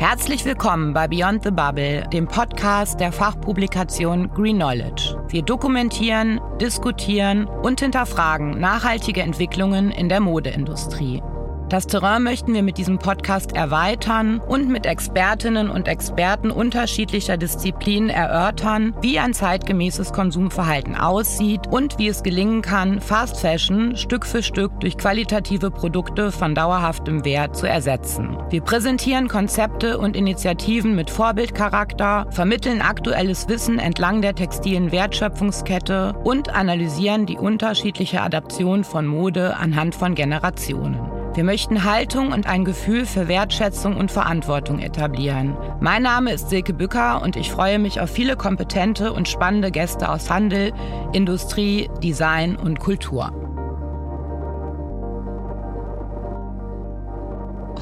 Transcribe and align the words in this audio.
Herzlich 0.00 0.46
willkommen 0.46 0.94
bei 0.94 1.06
Beyond 1.06 1.44
the 1.44 1.50
Bubble, 1.50 2.08
dem 2.10 2.26
Podcast 2.26 2.98
der 3.00 3.12
Fachpublikation 3.12 4.30
Green 4.30 4.56
Knowledge. 4.56 5.14
Wir 5.28 5.42
dokumentieren, 5.42 6.40
diskutieren 6.58 7.44
und 7.44 7.80
hinterfragen 7.80 8.58
nachhaltige 8.58 9.20
Entwicklungen 9.20 9.90
in 9.90 10.08
der 10.08 10.20
Modeindustrie. 10.20 11.22
Das 11.70 11.86
Terrain 11.86 12.24
möchten 12.24 12.52
wir 12.52 12.64
mit 12.64 12.78
diesem 12.78 12.98
Podcast 12.98 13.54
erweitern 13.54 14.40
und 14.40 14.68
mit 14.68 14.86
Expertinnen 14.86 15.70
und 15.70 15.86
Experten 15.86 16.50
unterschiedlicher 16.50 17.36
Disziplinen 17.36 18.10
erörtern, 18.10 18.92
wie 19.02 19.20
ein 19.20 19.32
zeitgemäßes 19.32 20.12
Konsumverhalten 20.12 20.96
aussieht 20.96 21.68
und 21.70 21.96
wie 21.96 22.08
es 22.08 22.24
gelingen 22.24 22.60
kann, 22.60 23.00
Fast 23.00 23.38
Fashion 23.38 23.96
Stück 23.96 24.26
für 24.26 24.42
Stück 24.42 24.80
durch 24.80 24.98
qualitative 24.98 25.70
Produkte 25.70 26.32
von 26.32 26.56
dauerhaftem 26.56 27.24
Wert 27.24 27.56
zu 27.56 27.68
ersetzen. 27.68 28.36
Wir 28.50 28.62
präsentieren 28.62 29.28
Konzepte 29.28 29.98
und 29.98 30.16
Initiativen 30.16 30.96
mit 30.96 31.08
Vorbildcharakter, 31.08 32.26
vermitteln 32.30 32.82
aktuelles 32.82 33.48
Wissen 33.48 33.78
entlang 33.78 34.22
der 34.22 34.34
textilen 34.34 34.90
Wertschöpfungskette 34.90 36.14
und 36.24 36.52
analysieren 36.52 37.26
die 37.26 37.38
unterschiedliche 37.38 38.22
Adaption 38.22 38.82
von 38.82 39.06
Mode 39.06 39.56
anhand 39.56 39.94
von 39.94 40.16
Generationen. 40.16 41.19
Wir 41.32 41.44
möchten 41.44 41.84
Haltung 41.84 42.32
und 42.32 42.48
ein 42.48 42.64
Gefühl 42.64 43.06
für 43.06 43.28
Wertschätzung 43.28 43.96
und 43.96 44.10
Verantwortung 44.10 44.80
etablieren. 44.80 45.56
Mein 45.78 46.02
Name 46.02 46.32
ist 46.32 46.50
Silke 46.50 46.74
Bücker 46.74 47.22
und 47.22 47.36
ich 47.36 47.52
freue 47.52 47.78
mich 47.78 48.00
auf 48.00 48.10
viele 48.10 48.34
kompetente 48.34 49.12
und 49.12 49.28
spannende 49.28 49.70
Gäste 49.70 50.10
aus 50.10 50.28
Handel, 50.28 50.72
Industrie, 51.12 51.88
Design 52.02 52.56
und 52.56 52.80
Kultur. 52.80 53.32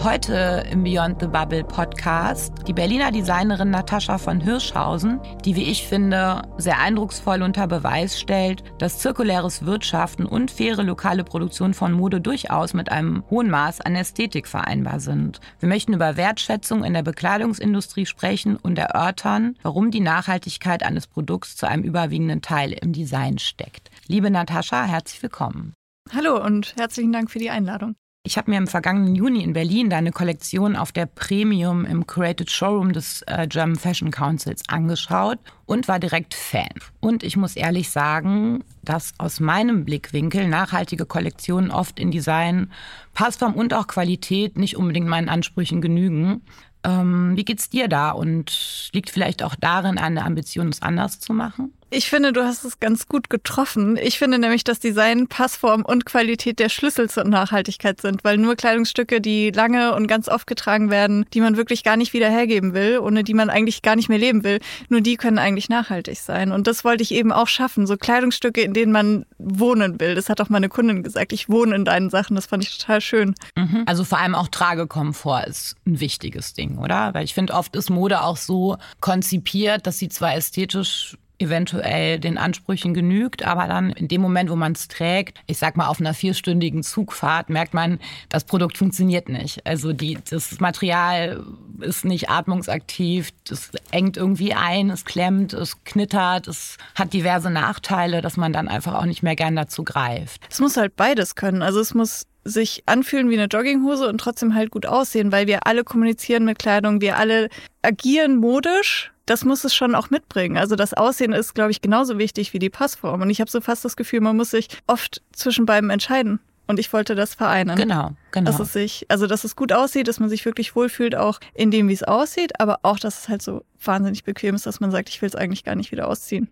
Heute 0.04 0.62
im 0.70 0.84
Beyond 0.84 1.20
the 1.20 1.26
Bubble 1.26 1.64
Podcast 1.64 2.52
die 2.68 2.72
Berliner 2.72 3.10
Designerin 3.10 3.70
Natascha 3.70 4.16
von 4.18 4.40
Hirschhausen, 4.40 5.18
die, 5.44 5.56
wie 5.56 5.64
ich 5.64 5.88
finde, 5.88 6.42
sehr 6.56 6.78
eindrucksvoll 6.78 7.42
unter 7.42 7.66
Beweis 7.66 8.18
stellt, 8.18 8.62
dass 8.78 9.00
zirkuläres 9.00 9.66
Wirtschaften 9.66 10.24
und 10.24 10.52
faire 10.52 10.84
lokale 10.84 11.24
Produktion 11.24 11.74
von 11.74 11.92
Mode 11.92 12.20
durchaus 12.20 12.74
mit 12.74 12.92
einem 12.92 13.24
hohen 13.28 13.50
Maß 13.50 13.80
an 13.80 13.96
Ästhetik 13.96 14.46
vereinbar 14.46 15.00
sind. 15.00 15.40
Wir 15.58 15.68
möchten 15.68 15.94
über 15.94 16.16
Wertschätzung 16.16 16.84
in 16.84 16.94
der 16.94 17.02
Bekleidungsindustrie 17.02 18.06
sprechen 18.06 18.54
und 18.54 18.78
erörtern, 18.78 19.56
warum 19.62 19.90
die 19.90 20.00
Nachhaltigkeit 20.00 20.84
eines 20.84 21.08
Produkts 21.08 21.56
zu 21.56 21.66
einem 21.66 21.82
überwiegenden 21.82 22.40
Teil 22.40 22.72
im 22.72 22.92
Design 22.92 23.38
steckt. 23.38 23.90
Liebe 24.06 24.30
Natascha, 24.30 24.84
herzlich 24.84 25.20
willkommen. 25.24 25.74
Hallo 26.14 26.40
und 26.40 26.76
herzlichen 26.78 27.12
Dank 27.12 27.32
für 27.32 27.40
die 27.40 27.50
Einladung. 27.50 27.96
Ich 28.28 28.36
habe 28.36 28.50
mir 28.50 28.58
im 28.58 28.66
vergangenen 28.66 29.14
Juni 29.14 29.42
in 29.42 29.54
Berlin 29.54 29.88
deine 29.88 30.12
Kollektion 30.12 30.76
auf 30.76 30.92
der 30.92 31.06
Premium 31.06 31.86
im 31.86 32.06
Curated 32.06 32.50
Showroom 32.50 32.92
des 32.92 33.22
äh, 33.22 33.46
German 33.48 33.76
Fashion 33.76 34.10
Councils 34.10 34.60
angeschaut 34.68 35.38
und 35.64 35.88
war 35.88 35.98
direkt 35.98 36.34
Fan. 36.34 36.68
Und 37.00 37.22
ich 37.22 37.38
muss 37.38 37.56
ehrlich 37.56 37.88
sagen, 37.88 38.64
dass 38.82 39.14
aus 39.16 39.40
meinem 39.40 39.86
Blickwinkel 39.86 40.46
nachhaltige 40.46 41.06
Kollektionen 41.06 41.70
oft 41.70 41.98
in 41.98 42.10
Design, 42.10 42.70
Passform 43.14 43.54
und 43.54 43.72
auch 43.72 43.86
Qualität 43.86 44.58
nicht 44.58 44.76
unbedingt 44.76 45.08
meinen 45.08 45.30
Ansprüchen 45.30 45.80
genügen. 45.80 46.42
Ähm, 46.84 47.32
wie 47.34 47.46
geht's 47.46 47.70
dir 47.70 47.88
da 47.88 48.10
und 48.10 48.90
liegt 48.92 49.08
vielleicht 49.08 49.42
auch 49.42 49.54
darin 49.54 49.96
eine 49.96 50.26
Ambition, 50.26 50.68
es 50.68 50.82
anders 50.82 51.18
zu 51.18 51.32
machen? 51.32 51.72
Ich 51.90 52.10
finde, 52.10 52.34
du 52.34 52.44
hast 52.44 52.64
es 52.64 52.80
ganz 52.80 53.06
gut 53.06 53.30
getroffen. 53.30 53.96
Ich 53.96 54.18
finde 54.18 54.38
nämlich, 54.38 54.62
dass 54.62 54.78
Design, 54.78 55.26
Passform 55.26 55.86
und 55.86 56.04
Qualität 56.04 56.58
der 56.58 56.68
Schlüssel 56.68 57.08
zur 57.08 57.24
Nachhaltigkeit 57.24 57.98
sind, 57.98 58.24
weil 58.24 58.36
nur 58.36 58.56
Kleidungsstücke, 58.56 59.22
die 59.22 59.50
lange 59.50 59.94
und 59.94 60.06
ganz 60.06 60.28
oft 60.28 60.46
getragen 60.46 60.90
werden, 60.90 61.24
die 61.32 61.40
man 61.40 61.56
wirklich 61.56 61.84
gar 61.84 61.96
nicht 61.96 62.12
wieder 62.12 62.28
hergeben 62.28 62.74
will, 62.74 62.98
ohne 62.98 63.24
die 63.24 63.32
man 63.32 63.48
eigentlich 63.48 63.80
gar 63.80 63.96
nicht 63.96 64.10
mehr 64.10 64.18
leben 64.18 64.44
will, 64.44 64.60
nur 64.90 65.00
die 65.00 65.16
können 65.16 65.38
eigentlich 65.38 65.70
nachhaltig 65.70 66.18
sein. 66.18 66.52
Und 66.52 66.66
das 66.66 66.84
wollte 66.84 67.02
ich 67.02 67.12
eben 67.12 67.32
auch 67.32 67.48
schaffen. 67.48 67.86
So 67.86 67.96
Kleidungsstücke, 67.96 68.60
in 68.60 68.74
denen 68.74 68.92
man 68.92 69.24
wohnen 69.38 69.98
will. 69.98 70.14
Das 70.14 70.28
hat 70.28 70.42
auch 70.42 70.50
meine 70.50 70.68
Kundin 70.68 71.02
gesagt. 71.02 71.32
Ich 71.32 71.48
wohne 71.48 71.74
in 71.74 71.86
deinen 71.86 72.10
Sachen. 72.10 72.36
Das 72.36 72.44
fand 72.44 72.64
ich 72.64 72.76
total 72.76 73.00
schön. 73.00 73.34
Mhm. 73.56 73.84
Also 73.86 74.04
vor 74.04 74.18
allem 74.18 74.34
auch 74.34 74.48
Tragekomfort 74.48 75.46
ist 75.46 75.74
ein 75.86 76.00
wichtiges 76.00 76.52
Ding, 76.52 76.76
oder? 76.76 77.14
Weil 77.14 77.24
ich 77.24 77.32
finde, 77.32 77.54
oft 77.54 77.74
ist 77.76 77.88
Mode 77.88 78.20
auch 78.20 78.36
so 78.36 78.76
konzipiert, 79.00 79.86
dass 79.86 79.98
sie 79.98 80.10
zwar 80.10 80.34
ästhetisch 80.34 81.16
eventuell 81.38 82.18
den 82.18 82.36
Ansprüchen 82.36 82.94
genügt, 82.94 83.44
aber 83.44 83.68
dann 83.68 83.90
in 83.90 84.08
dem 84.08 84.20
Moment, 84.20 84.50
wo 84.50 84.56
man 84.56 84.72
es 84.72 84.88
trägt, 84.88 85.38
ich 85.46 85.58
sag 85.58 85.76
mal 85.76 85.86
auf 85.86 86.00
einer 86.00 86.14
vierstündigen 86.14 86.82
Zugfahrt, 86.82 87.48
merkt 87.48 87.74
man, 87.74 88.00
das 88.28 88.44
Produkt 88.44 88.76
funktioniert 88.76 89.28
nicht. 89.28 89.64
Also 89.64 89.92
die, 89.92 90.18
das 90.28 90.58
Material 90.60 91.44
ist 91.80 92.04
nicht 92.04 92.28
atmungsaktiv, 92.28 93.30
das 93.46 93.70
engt 93.90 94.16
irgendwie 94.16 94.54
ein, 94.54 94.90
es 94.90 95.04
klemmt, 95.04 95.52
es 95.52 95.84
knittert, 95.84 96.48
es 96.48 96.76
hat 96.94 97.12
diverse 97.12 97.50
Nachteile, 97.50 98.20
dass 98.20 98.36
man 98.36 98.52
dann 98.52 98.68
einfach 98.68 98.94
auch 98.94 99.06
nicht 99.06 99.22
mehr 99.22 99.36
gern 99.36 99.54
dazu 99.54 99.84
greift. 99.84 100.40
Es 100.50 100.58
muss 100.58 100.76
halt 100.76 100.96
beides 100.96 101.36
können. 101.36 101.62
Also 101.62 101.80
es 101.80 101.94
muss 101.94 102.26
sich 102.44 102.82
anfühlen 102.86 103.30
wie 103.30 103.38
eine 103.38 103.46
Jogginghose 103.46 104.08
und 104.08 104.18
trotzdem 104.18 104.54
halt 104.54 104.70
gut 104.70 104.86
aussehen, 104.86 105.32
weil 105.32 105.46
wir 105.46 105.66
alle 105.66 105.84
kommunizieren 105.84 106.44
mit 106.44 106.58
Kleidung, 106.58 107.00
wir 107.00 107.16
alle 107.16 107.48
agieren 107.82 108.36
modisch 108.36 109.12
das 109.28 109.44
muss 109.44 109.64
es 109.64 109.74
schon 109.74 109.94
auch 109.94 110.10
mitbringen. 110.10 110.56
Also 110.56 110.74
das 110.74 110.94
Aussehen 110.94 111.32
ist, 111.32 111.54
glaube 111.54 111.70
ich, 111.70 111.82
genauso 111.82 112.18
wichtig 112.18 112.52
wie 112.52 112.58
die 112.58 112.70
Passform. 112.70 113.20
Und 113.20 113.30
ich 113.30 113.40
habe 113.40 113.50
so 113.50 113.60
fast 113.60 113.84
das 113.84 113.96
Gefühl, 113.96 114.20
man 114.20 114.36
muss 114.36 114.50
sich 114.50 114.68
oft 114.86 115.22
zwischen 115.32 115.66
beiden 115.66 115.90
entscheiden. 115.90 116.40
Und 116.66 116.78
ich 116.78 116.92
wollte 116.92 117.14
das 117.14 117.34
vereinen. 117.34 117.76
Genau, 117.76 118.10
genau. 118.30 118.50
Dass 118.50 118.60
es 118.60 118.74
sich, 118.74 119.06
also 119.08 119.26
dass 119.26 119.44
es 119.44 119.56
gut 119.56 119.72
aussieht, 119.72 120.06
dass 120.06 120.20
man 120.20 120.28
sich 120.28 120.44
wirklich 120.44 120.76
wohlfühlt, 120.76 121.14
auch 121.14 121.40
in 121.54 121.70
dem, 121.70 121.88
wie 121.88 121.94
es 121.94 122.02
aussieht, 122.02 122.60
aber 122.60 122.80
auch, 122.82 122.98
dass 122.98 123.20
es 123.20 123.28
halt 123.28 123.40
so 123.40 123.64
wahnsinnig 123.82 124.24
bequem 124.24 124.54
ist, 124.54 124.66
dass 124.66 124.80
man 124.80 124.90
sagt, 124.90 125.08
ich 125.08 125.22
will 125.22 125.28
es 125.28 125.34
eigentlich 125.34 125.64
gar 125.64 125.76
nicht 125.76 125.92
wieder 125.92 126.08
ausziehen. 126.08 126.48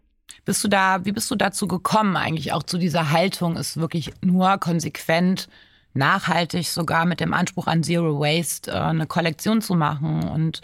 Bist 0.46 0.64
du 0.64 0.68
da, 0.68 1.04
wie 1.04 1.12
bist 1.12 1.30
du 1.30 1.34
dazu 1.34 1.68
gekommen, 1.68 2.16
eigentlich 2.16 2.52
auch 2.52 2.62
zu 2.62 2.78
dieser 2.78 3.10
Haltung, 3.10 3.56
ist 3.56 3.76
wirklich 3.78 4.12
nur 4.22 4.56
konsequent 4.58 5.48
nachhaltig, 5.92 6.68
sogar 6.68 7.04
mit 7.04 7.20
dem 7.20 7.34
Anspruch 7.34 7.66
an 7.66 7.82
Zero 7.82 8.18
Waste, 8.18 8.70
äh, 8.70 8.74
eine 8.74 9.06
Kollektion 9.06 9.60
zu 9.60 9.74
machen 9.74 10.28
und 10.28 10.62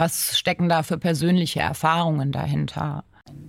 was 0.00 0.38
stecken 0.38 0.68
da 0.68 0.82
für 0.82 0.98
persönliche 0.98 1.60
Erfahrungen 1.60 2.32
dahinter? 2.32 3.04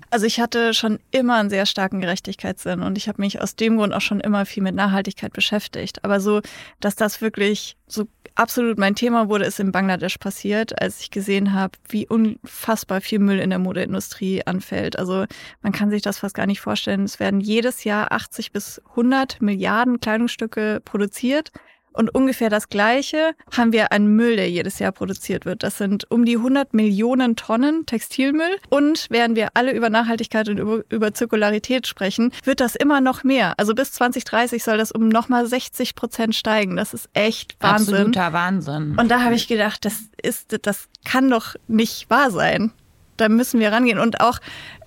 Also 0.10 0.26
ich 0.26 0.42
hatte 0.42 0.74
schon 0.74 1.00
immer 1.10 1.38
einen 1.38 1.50
sehr 1.50 1.66
starken 1.66 2.02
Gerechtigkeitssinn 2.02 2.82
und 2.82 2.98
ich 2.98 3.08
habe 3.08 3.22
mich 3.22 3.42
aus 3.42 3.56
dem 3.56 3.78
Grund 3.78 3.94
auch 3.94 4.02
schon 4.02 4.20
immer 4.20 4.46
viel 4.46 4.62
mit 4.62 4.76
Nachhaltigkeit 4.76 5.32
beschäftigt. 5.32 6.04
Aber 6.04 6.20
so, 6.20 6.42
dass 6.82 6.96
das 6.98 7.22
wirklich 7.22 7.78
so 7.88 8.08
absolut 8.36 8.78
mein 8.78 8.96
Thema 8.96 9.30
wurde, 9.30 9.46
ist 9.46 9.62
in 9.62 9.72
Bangladesch 9.72 10.18
passiert, 10.18 10.80
als 10.82 11.00
ich 11.00 11.10
gesehen 11.10 11.54
habe, 11.54 11.78
wie 11.88 12.06
unfassbar 12.06 13.00
viel 13.00 13.20
Müll 13.20 13.40
in 13.40 13.50
der 13.50 13.60
Modeindustrie 13.60 14.46
anfällt. 14.46 15.00
Also 15.00 15.26
man 15.62 15.72
kann 15.72 15.90
sich 15.90 16.02
das 16.02 16.20
fast 16.20 16.36
gar 16.36 16.46
nicht 16.46 16.60
vorstellen. 16.60 17.06
Es 17.06 17.22
werden 17.22 17.40
jedes 17.40 17.86
Jahr 17.86 18.12
80 18.12 18.52
bis 18.52 18.82
100 18.90 19.42
Milliarden 19.42 20.02
Kleidungsstücke 20.02 20.82
produziert. 20.84 21.52
Und 21.94 22.14
ungefähr 22.14 22.50
das 22.50 22.70
Gleiche 22.70 23.34
haben 23.56 23.74
wir 23.74 23.92
an 23.92 24.08
Müll, 24.08 24.36
der 24.36 24.50
jedes 24.50 24.80
Jahr 24.80 24.92
produziert 24.92 25.46
wird. 25.46 25.64
Das 25.64 25.78
sind 25.78 26.10
um 26.10 26.26
die 26.26 26.38
100 26.38 26.74
Millionen 26.74 27.36
Tonnen 27.36 27.86
Textilmüll. 27.86 28.58
Und 28.70 29.08
während 29.10 29.36
wir 29.36 29.50
alle 29.54 29.74
über 29.74 29.90
Nachhaltigkeit 29.90 30.50
und 30.50 30.58
über, 30.58 30.84
über 30.90 31.14
Zirkularität 31.14 31.88
sprechen, 31.88 32.32
wird 32.44 32.60
das 32.60 32.76
immer 32.76 33.02
noch 33.02 33.24
mehr. 33.24 33.54
Also 33.58 33.76
bis 33.76 33.92
2030 33.94 34.64
soll 34.64 34.78
das 34.78 34.92
um 34.92 35.10
nochmal 35.10 35.46
60 35.46 35.96
Prozent 35.96 36.36
steigen. 36.36 36.76
Das 36.76 36.94
ist 36.94 37.10
echt 37.14 37.56
Wahnsinn. 37.60 37.96
Absoluter 37.96 38.34
Wahnsinn. 38.34 38.96
Und 38.98 39.10
da 39.10 39.22
habe 39.22 39.36
ich 39.36 39.48
gedacht, 39.48 39.86
das 39.86 40.04
ist, 40.22 40.58
das 40.66 40.88
kann 41.04 41.30
doch 41.30 41.56
nicht 41.68 42.10
wahr 42.10 42.32
sein 42.32 42.72
da 43.22 43.30
müssen 43.30 43.60
wir 43.60 43.72
rangehen. 43.72 44.00
Und 44.00 44.20
auch 44.22 44.40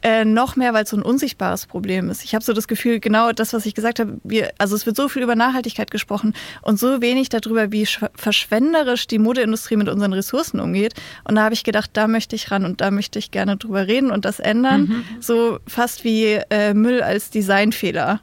äh, 0.03 0.25
noch 0.25 0.57
mehr, 0.57 0.75
weil 0.75 0.85
es 0.85 0.91
so 0.91 0.97
ein 0.97 1.03
unsichtbares 1.03 1.67
Problem 1.67 2.11
ist. 2.11 2.25
Ich 2.25 2.35
habe 2.35 2.45
so 2.45 2.53
das 2.53 2.69
Gefühl, 2.69 3.01
genau 3.01 3.33
das, 3.33 3.53
was 3.53 3.65
ich 3.65 3.75
gesagt 3.75 4.01
habe, 4.01 4.19
wir, 4.23 4.53
also 4.59 4.77
es 4.77 4.85
wird 4.85 4.97
so 4.97 5.09
viel 5.09 5.23
über 5.23 5.35
Nachhaltigkeit 5.35 5.91
gesprochen 5.91 6.35
und 6.63 6.79
so 6.79 7.01
wenig 7.01 7.31
darüber, 7.31 7.73
wie 7.73 7.87
verschwenderisch 8.15 9.07
die 9.07 9.19
Modeindustrie 9.19 9.77
mit 9.77 9.89
unseren 9.89 10.13
Ressourcen 10.13 10.61
umgeht. 10.61 10.95
Und 11.27 11.37
da 11.37 11.45
habe 11.45 11.55
ich 11.55 11.65
gedacht, 11.65 11.91
da 11.95 12.07
möchte 12.07 12.37
ich 12.37 12.51
ran 12.51 12.65
und 12.65 12.81
da 12.81 12.91
möchte 12.91 13.19
ich 13.19 13.31
gerne 13.31 13.57
drüber 13.57 13.87
reden 13.87 14.11
und 14.11 14.25
das 14.25 14.41
ändern. 14.41 14.83
Mhm. 14.83 15.05
So 15.21 15.59
fast 15.67 16.05
wie 16.05 16.41
äh, 16.51 16.75
Müll 16.75 17.03
als 17.03 17.31
Designfehler 17.31 18.21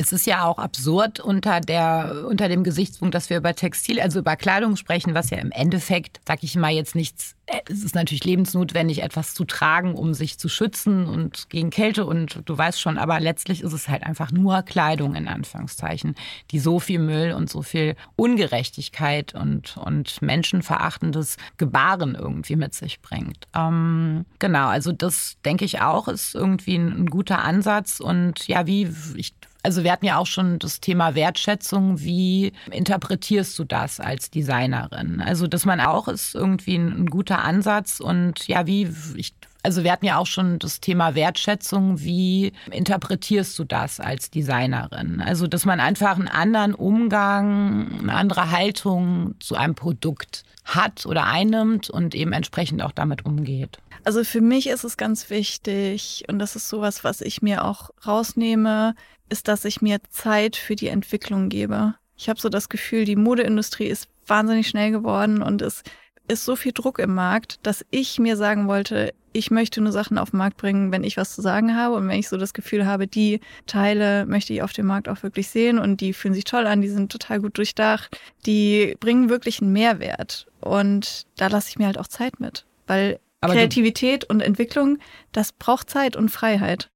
Es 0.00 0.12
ist 0.12 0.26
ja 0.26 0.44
auch 0.46 0.56
absurd 0.56 1.20
unter, 1.20 1.60
der, 1.60 2.24
unter 2.26 2.48
dem 2.48 2.64
Gesichtspunkt, 2.64 3.14
dass 3.14 3.28
wir 3.28 3.36
über 3.36 3.54
Textil, 3.54 4.00
also 4.00 4.20
über 4.20 4.34
Kleidung 4.34 4.76
sprechen, 4.76 5.12
was 5.12 5.28
ja 5.28 5.36
im 5.36 5.52
Endeffekt, 5.52 6.22
sag 6.26 6.42
ich 6.42 6.56
mal, 6.56 6.70
jetzt 6.70 6.94
nichts, 6.94 7.36
äh, 7.44 7.60
es 7.68 7.84
ist 7.84 7.94
natürlich 7.94 8.24
lebensnotwendig, 8.24 9.02
etwas 9.02 9.34
zu 9.34 9.44
tragen, 9.44 9.94
um 9.94 10.14
sich 10.14 10.38
zu 10.38 10.48
schützen 10.48 11.04
und 11.04 11.50
gegen 11.50 11.68
Kälte 11.68 12.06
und 12.06 12.40
du 12.46 12.56
weißt 12.56 12.80
schon, 12.80 12.96
aber 12.96 13.20
letztlich 13.20 13.60
ist 13.60 13.74
es 13.74 13.90
halt 13.90 14.02
einfach 14.02 14.32
nur 14.32 14.62
Kleidung 14.62 15.14
in 15.14 15.28
Anführungszeichen, 15.28 16.14
die 16.50 16.60
so 16.60 16.80
viel 16.80 16.98
Müll 16.98 17.32
und 17.32 17.50
so 17.50 17.60
viel 17.60 17.94
Ungerechtigkeit 18.16 19.34
und, 19.34 19.76
und 19.76 20.22
menschenverachtendes 20.22 21.36
Gebaren 21.58 22.14
irgendwie 22.14 22.56
mit 22.56 22.72
sich 22.72 23.02
bringt. 23.02 23.48
Ähm, 23.54 24.24
genau, 24.38 24.68
also 24.68 24.92
das 24.92 25.36
denke 25.44 25.66
ich 25.66 25.82
auch, 25.82 26.08
ist 26.08 26.34
irgendwie 26.34 26.76
ein, 26.76 27.02
ein 27.02 27.10
guter 27.10 27.44
Ansatz 27.44 28.00
und 28.00 28.48
ja, 28.48 28.66
wie 28.66 28.90
ich 29.16 29.34
also 29.62 29.84
wir 29.84 29.92
hatten 29.92 30.06
ja 30.06 30.18
auch 30.18 30.26
schon 30.26 30.58
das 30.58 30.80
Thema 30.80 31.14
Wertschätzung. 31.14 32.00
Wie 32.00 32.52
interpretierst 32.70 33.58
du 33.58 33.64
das 33.64 34.00
als 34.00 34.30
Designerin? 34.30 35.20
Also 35.20 35.46
dass 35.46 35.64
man 35.64 35.80
auch 35.80 36.08
ist 36.08 36.34
irgendwie 36.34 36.76
ein, 36.76 37.02
ein 37.02 37.06
guter 37.06 37.44
Ansatz 37.44 38.00
und 38.00 38.46
ja, 38.48 38.66
wie 38.66 38.90
ich 39.16 39.34
also 39.62 39.84
wir 39.84 39.92
hatten 39.92 40.06
ja 40.06 40.16
auch 40.16 40.26
schon 40.26 40.58
das 40.58 40.80
Thema 40.80 41.14
Wertschätzung. 41.14 42.00
Wie 42.00 42.52
interpretierst 42.70 43.58
du 43.58 43.64
das 43.64 44.00
als 44.00 44.30
Designerin? 44.30 45.20
Also, 45.20 45.46
dass 45.46 45.66
man 45.66 45.80
einfach 45.80 46.16
einen 46.16 46.28
anderen 46.28 46.74
Umgang, 46.74 48.00
eine 48.00 48.14
andere 48.14 48.50
Haltung 48.50 49.34
zu 49.38 49.56
einem 49.56 49.74
Produkt 49.74 50.44
hat 50.64 51.04
oder 51.04 51.26
einnimmt 51.26 51.90
und 51.90 52.14
eben 52.14 52.32
entsprechend 52.32 52.82
auch 52.82 52.92
damit 52.92 53.26
umgeht. 53.26 53.78
Also 54.04 54.24
für 54.24 54.40
mich 54.40 54.66
ist 54.66 54.84
es 54.84 54.96
ganz 54.96 55.28
wichtig 55.28 56.24
und 56.28 56.38
das 56.38 56.56
ist 56.56 56.68
sowas, 56.68 57.04
was 57.04 57.20
ich 57.20 57.42
mir 57.42 57.64
auch 57.64 57.90
rausnehme, 58.06 58.94
ist, 59.30 59.48
dass 59.48 59.64
ich 59.64 59.80
mir 59.80 59.98
Zeit 60.10 60.56
für 60.56 60.76
die 60.76 60.88
Entwicklung 60.88 61.48
gebe. 61.48 61.94
Ich 62.16 62.28
habe 62.28 62.40
so 62.40 62.48
das 62.48 62.68
Gefühl, 62.68 63.04
die 63.04 63.16
Modeindustrie 63.16 63.86
ist 63.86 64.08
wahnsinnig 64.26 64.68
schnell 64.68 64.90
geworden 64.90 65.42
und 65.42 65.62
es 65.62 65.82
ist 66.28 66.44
so 66.44 66.54
viel 66.54 66.72
Druck 66.72 66.98
im 66.98 67.14
Markt, 67.14 67.58
dass 67.62 67.84
ich 67.90 68.18
mir 68.18 68.36
sagen 68.36 68.68
wollte, 68.68 69.12
ich 69.32 69.50
möchte 69.50 69.80
nur 69.80 69.92
Sachen 69.92 70.18
auf 70.18 70.30
den 70.30 70.38
Markt 70.38 70.56
bringen, 70.56 70.92
wenn 70.92 71.04
ich 71.04 71.16
was 71.16 71.34
zu 71.34 71.42
sagen 71.42 71.76
habe 71.76 71.94
und 71.96 72.08
wenn 72.08 72.18
ich 72.18 72.28
so 72.28 72.36
das 72.36 72.52
Gefühl 72.52 72.86
habe, 72.86 73.06
die 73.06 73.40
Teile 73.66 74.26
möchte 74.26 74.52
ich 74.52 74.62
auf 74.62 74.72
dem 74.72 74.86
Markt 74.86 75.08
auch 75.08 75.22
wirklich 75.22 75.48
sehen 75.48 75.78
und 75.78 76.00
die 76.00 76.12
fühlen 76.12 76.34
sich 76.34 76.44
toll 76.44 76.66
an, 76.66 76.80
die 76.80 76.88
sind 76.88 77.12
total 77.12 77.40
gut 77.40 77.56
durchdacht, 77.56 78.18
die 78.46 78.96
bringen 79.00 79.28
wirklich 79.28 79.60
einen 79.60 79.72
Mehrwert 79.72 80.46
und 80.60 81.26
da 81.36 81.46
lasse 81.46 81.70
ich 81.70 81.78
mir 81.78 81.86
halt 81.86 81.98
auch 81.98 82.08
Zeit 82.08 82.40
mit, 82.40 82.66
weil 82.86 83.20
Aber 83.40 83.54
Kreativität 83.54 84.24
und 84.24 84.40
Entwicklung, 84.40 84.98
das 85.32 85.52
braucht 85.52 85.90
Zeit 85.90 86.16
und 86.16 86.30
Freiheit. 86.30 86.90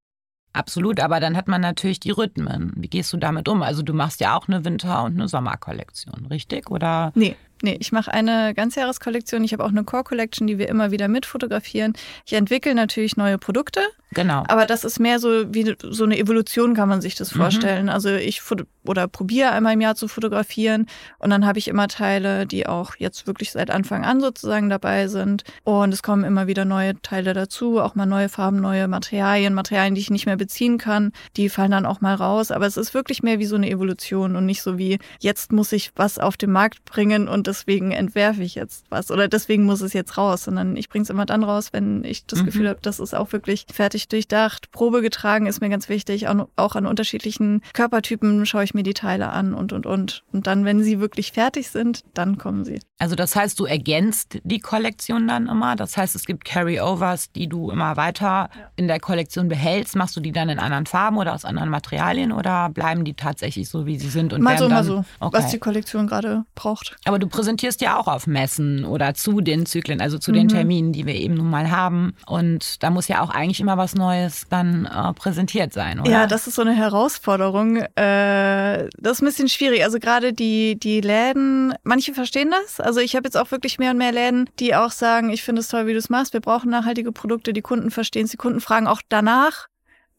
Absolut, 0.55 1.01
aber 1.01 1.19
dann 1.19 1.35
hat 1.35 1.49
man 1.49 1.59
natürlich 1.59 1.99
die 1.99 2.11
Rhythmen. 2.11 2.71
Wie 2.77 2.87
gehst 2.87 3.11
du 3.11 3.17
damit 3.17 3.49
um? 3.49 3.61
Also 3.61 3.83
du 3.83 3.93
machst 3.93 4.21
ja 4.21 4.37
auch 4.37 4.47
eine 4.47 4.63
Winter- 4.63 5.03
und 5.03 5.15
eine 5.15 5.27
Sommerkollektion, 5.27 6.27
richtig? 6.27 6.71
Oder? 6.71 7.11
Nee, 7.13 7.35
Nee, 7.65 7.77
ich 7.79 7.91
mache 7.91 8.13
eine 8.13 8.53
Ganzjahreskollektion. 8.53 9.43
Ich 9.43 9.51
habe 9.51 9.63
auch 9.63 9.69
eine 9.69 9.83
Core 9.83 10.03
Collection, 10.03 10.45
die 10.45 10.59
wir 10.59 10.69
immer 10.69 10.91
wieder 10.91 11.07
mitfotografieren. 11.07 11.93
Ich 12.23 12.33
entwickle 12.33 12.75
natürlich 12.75 13.17
neue 13.17 13.39
Produkte. 13.39 13.81
Genau. 14.15 14.43
Aber 14.47 14.65
das 14.65 14.83
ist 14.83 14.99
mehr 14.99 15.19
so 15.19 15.53
wie 15.53 15.75
so 15.81 16.03
eine 16.03 16.17
Evolution, 16.17 16.73
kann 16.73 16.87
man 16.87 17.01
sich 17.01 17.15
das 17.15 17.33
mhm. 17.33 17.39
vorstellen. 17.39 17.89
Also 17.89 18.09
ich 18.09 18.41
oder 18.85 19.07
probiere 19.07 19.51
einmal 19.51 19.73
im 19.73 19.81
Jahr 19.81 19.95
zu 19.95 20.07
fotografieren 20.07 20.85
und 21.17 21.31
dann 21.31 21.45
habe 21.45 21.59
ich 21.59 21.67
immer 21.67 21.87
Teile, 21.87 22.45
die 22.45 22.67
auch 22.67 22.95
jetzt 22.97 23.27
wirklich 23.27 23.51
seit 23.51 23.71
Anfang 23.71 24.05
an 24.05 24.21
sozusagen 24.21 24.69
dabei 24.69 25.07
sind. 25.07 25.43
Und 25.63 25.93
es 25.93 26.03
kommen 26.03 26.23
immer 26.23 26.47
wieder 26.47 26.65
neue 26.65 27.01
Teile 27.01 27.33
dazu, 27.33 27.81
auch 27.81 27.95
mal 27.95 28.05
neue 28.05 28.29
Farben, 28.29 28.61
neue 28.61 28.87
Materialien, 28.87 29.53
Materialien, 29.53 29.95
die 29.95 30.01
ich 30.01 30.11
nicht 30.11 30.27
mehr 30.27 30.37
beziehen 30.37 30.77
kann. 30.77 31.11
Die 31.35 31.49
fallen 31.49 31.71
dann 31.71 31.85
auch 31.85 31.99
mal 31.99 32.15
raus. 32.15 32.51
Aber 32.51 32.67
es 32.67 32.77
ist 32.77 32.93
wirklich 32.93 33.23
mehr 33.23 33.39
wie 33.39 33.45
so 33.45 33.55
eine 33.55 33.69
Evolution 33.69 34.35
und 34.35 34.45
nicht 34.45 34.61
so 34.61 34.77
wie 34.77 34.99
jetzt 35.19 35.51
muss 35.51 35.71
ich 35.71 35.91
was 35.95 36.19
auf 36.19 36.37
den 36.37 36.51
Markt 36.51 36.85
bringen 36.85 37.27
und 37.27 37.47
deswegen 37.55 37.91
entwerfe 37.91 38.43
ich 38.43 38.55
jetzt 38.55 38.85
was 38.89 39.11
oder 39.11 39.27
deswegen 39.27 39.63
muss 39.63 39.81
es 39.81 39.93
jetzt 39.93 40.17
raus, 40.17 40.43
sondern 40.43 40.75
ich 40.75 40.89
bringe 40.89 41.03
es 41.03 41.09
immer 41.09 41.25
dann 41.25 41.43
raus, 41.43 41.69
wenn 41.71 42.03
ich 42.03 42.25
das 42.25 42.41
mhm. 42.41 42.45
Gefühl 42.45 42.69
habe, 42.69 42.79
das 42.81 42.99
ist 42.99 43.15
auch 43.15 43.31
wirklich 43.31 43.65
fertig 43.71 44.07
durchdacht. 44.07 44.71
Probe 44.71 45.01
getragen 45.01 45.47
ist 45.47 45.61
mir 45.61 45.69
ganz 45.69 45.89
wichtig. 45.89 46.27
Auch 46.27 46.75
an 46.75 46.85
unterschiedlichen 46.85 47.61
Körpertypen 47.73 48.45
schaue 48.45 48.63
ich 48.63 48.73
mir 48.73 48.83
die 48.83 48.93
Teile 48.93 49.29
an 49.29 49.53
und, 49.53 49.73
und, 49.73 49.85
und. 49.85 50.23
Und 50.31 50.47
dann, 50.47 50.65
wenn 50.65 50.83
sie 50.83 50.99
wirklich 50.99 51.31
fertig 51.31 51.69
sind, 51.69 52.03
dann 52.13 52.37
kommen 52.37 52.65
sie. 52.65 52.79
Also 52.97 53.15
das 53.15 53.35
heißt, 53.35 53.59
du 53.59 53.65
ergänzt 53.65 54.39
die 54.43 54.59
Kollektion 54.59 55.27
dann 55.27 55.47
immer. 55.47 55.75
Das 55.75 55.97
heißt, 55.97 56.15
es 56.15 56.25
gibt 56.25 56.45
Carryovers, 56.45 57.31
die 57.31 57.47
du 57.47 57.69
immer 57.71 57.97
weiter 57.97 58.25
ja. 58.25 58.49
in 58.75 58.87
der 58.87 58.99
Kollektion 58.99 59.47
behältst. 59.47 59.95
Machst 59.95 60.15
du 60.15 60.21
die 60.21 60.31
dann 60.31 60.49
in 60.49 60.59
anderen 60.59 60.85
Farben 60.85 61.17
oder 61.17 61.33
aus 61.33 61.45
anderen 61.45 61.69
Materialien 61.69 62.31
oder 62.31 62.69
bleiben 62.69 63.03
die 63.03 63.13
tatsächlich 63.13 63.69
so, 63.69 63.85
wie 63.85 63.97
sie 63.97 64.09
sind? 64.09 64.33
Und 64.33 64.41
mal 64.41 64.57
so, 64.57 64.65
dann, 64.65 64.73
mal 64.73 64.83
so, 64.83 65.05
okay. 65.19 65.37
was 65.37 65.51
die 65.51 65.59
Kollektion 65.59 66.07
gerade 66.07 66.45
braucht. 66.55 66.95
Aber 67.05 67.19
du 67.19 67.27
präsentierst 67.35 67.81
ja 67.81 67.97
auch 67.97 68.07
auf 68.07 68.27
Messen 68.27 68.85
oder 68.85 69.13
zu 69.13 69.41
den 69.41 69.65
Zyklen, 69.65 70.01
also 70.01 70.17
zu 70.17 70.31
mhm. 70.31 70.35
den 70.35 70.47
Terminen, 70.49 70.93
die 70.93 71.05
wir 71.05 71.15
eben 71.15 71.35
nun 71.35 71.49
mal 71.49 71.69
haben. 71.69 72.15
Und 72.25 72.81
da 72.83 72.89
muss 72.89 73.07
ja 73.07 73.21
auch 73.21 73.29
eigentlich 73.29 73.59
immer 73.59 73.77
was 73.77 73.95
Neues 73.95 74.45
dann 74.49 74.85
äh, 74.85 75.13
präsentiert 75.13 75.73
sein, 75.73 75.99
oder? 75.99 76.09
Ja, 76.09 76.27
das 76.27 76.47
ist 76.47 76.55
so 76.55 76.61
eine 76.61 76.73
Herausforderung. 76.73 77.77
Äh, 77.77 78.89
das 78.97 79.17
ist 79.17 79.21
ein 79.21 79.25
bisschen 79.25 79.49
schwierig. 79.49 79.83
Also 79.83 79.99
gerade 79.99 80.33
die, 80.33 80.79
die 80.79 81.01
Läden, 81.01 81.73
manche 81.83 82.13
verstehen 82.13 82.51
das. 82.51 82.79
Also 82.79 82.99
ich 82.99 83.15
habe 83.15 83.27
jetzt 83.27 83.37
auch 83.37 83.51
wirklich 83.51 83.79
mehr 83.79 83.91
und 83.91 83.97
mehr 83.97 84.11
Läden, 84.11 84.49
die 84.59 84.75
auch 84.75 84.91
sagen, 84.91 85.29
ich 85.29 85.43
finde 85.43 85.61
es 85.61 85.67
toll, 85.67 85.87
wie 85.87 85.93
du 85.93 85.99
es 85.99 86.09
machst. 86.09 86.33
Wir 86.33 86.41
brauchen 86.41 86.69
nachhaltige 86.69 87.11
Produkte. 87.11 87.53
Die 87.53 87.61
Kunden 87.61 87.91
verstehen 87.91 88.25
es. 88.25 88.31
Die 88.31 88.37
Kunden 88.37 88.61
fragen 88.61 88.87
auch 88.87 89.01
danach 89.09 89.67